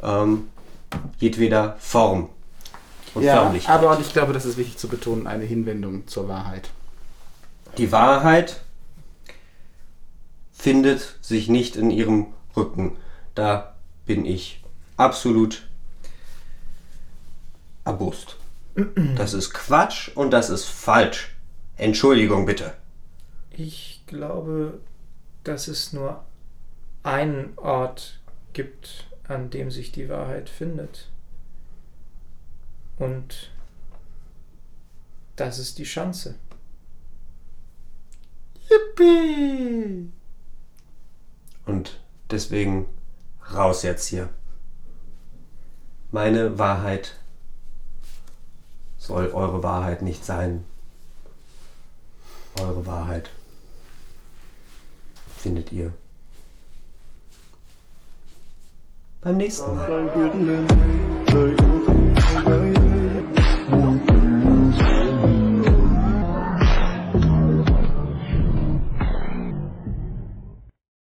ähm, 0.00 0.48
jedweder 1.18 1.76
Form 1.80 2.28
und 3.14 3.24
Ja, 3.24 3.42
Förmlichkeit. 3.42 3.74
aber 3.74 3.96
und 3.96 4.00
ich 4.00 4.12
glaube, 4.12 4.32
das 4.32 4.44
ist 4.44 4.56
wichtig 4.56 4.78
zu 4.78 4.86
betonen, 4.86 5.26
eine 5.26 5.44
Hinwendung 5.44 6.06
zur 6.06 6.28
Wahrheit. 6.28 6.70
Die 7.76 7.90
Wahrheit 7.90 8.60
findet 10.52 11.16
sich 11.22 11.48
nicht 11.48 11.74
in 11.74 11.90
ihrem 11.90 12.26
Rücken. 12.56 12.96
Da 13.34 13.74
bin 14.06 14.24
ich 14.24 14.62
absolut 14.98 15.66
erbost. 17.84 18.36
Das 19.16 19.34
ist 19.34 19.52
Quatsch 19.54 20.10
und 20.14 20.30
das 20.30 20.50
ist 20.50 20.66
falsch. 20.66 21.34
Entschuldigung 21.76 22.46
bitte. 22.46 22.74
Ich 23.50 24.02
glaube, 24.06 24.78
dass 25.42 25.66
es 25.66 25.92
nur 25.92 26.24
einen 27.02 27.56
Ort 27.56 28.20
gibt, 28.52 29.06
an 29.26 29.50
dem 29.50 29.70
sich 29.70 29.90
die 29.90 30.08
Wahrheit 30.08 30.48
findet. 30.48 31.08
Und 32.98 33.50
das 35.36 35.58
ist 35.58 35.78
die 35.78 35.86
Schanze. 35.86 36.36
Yippie! 38.68 40.10
Und 41.66 42.00
deswegen 42.30 42.86
raus 43.52 43.82
jetzt 43.82 44.06
hier. 44.06 44.28
Meine 46.10 46.58
Wahrheit 46.58 47.16
soll 48.96 49.30
eure 49.32 49.62
Wahrheit 49.62 50.00
nicht 50.00 50.24
sein. 50.24 50.64
Eure 52.58 52.86
Wahrheit 52.86 53.28
findet 55.36 55.70
ihr 55.70 55.92
beim 59.20 59.36
nächsten 59.36 59.74
Mal. 59.76 59.88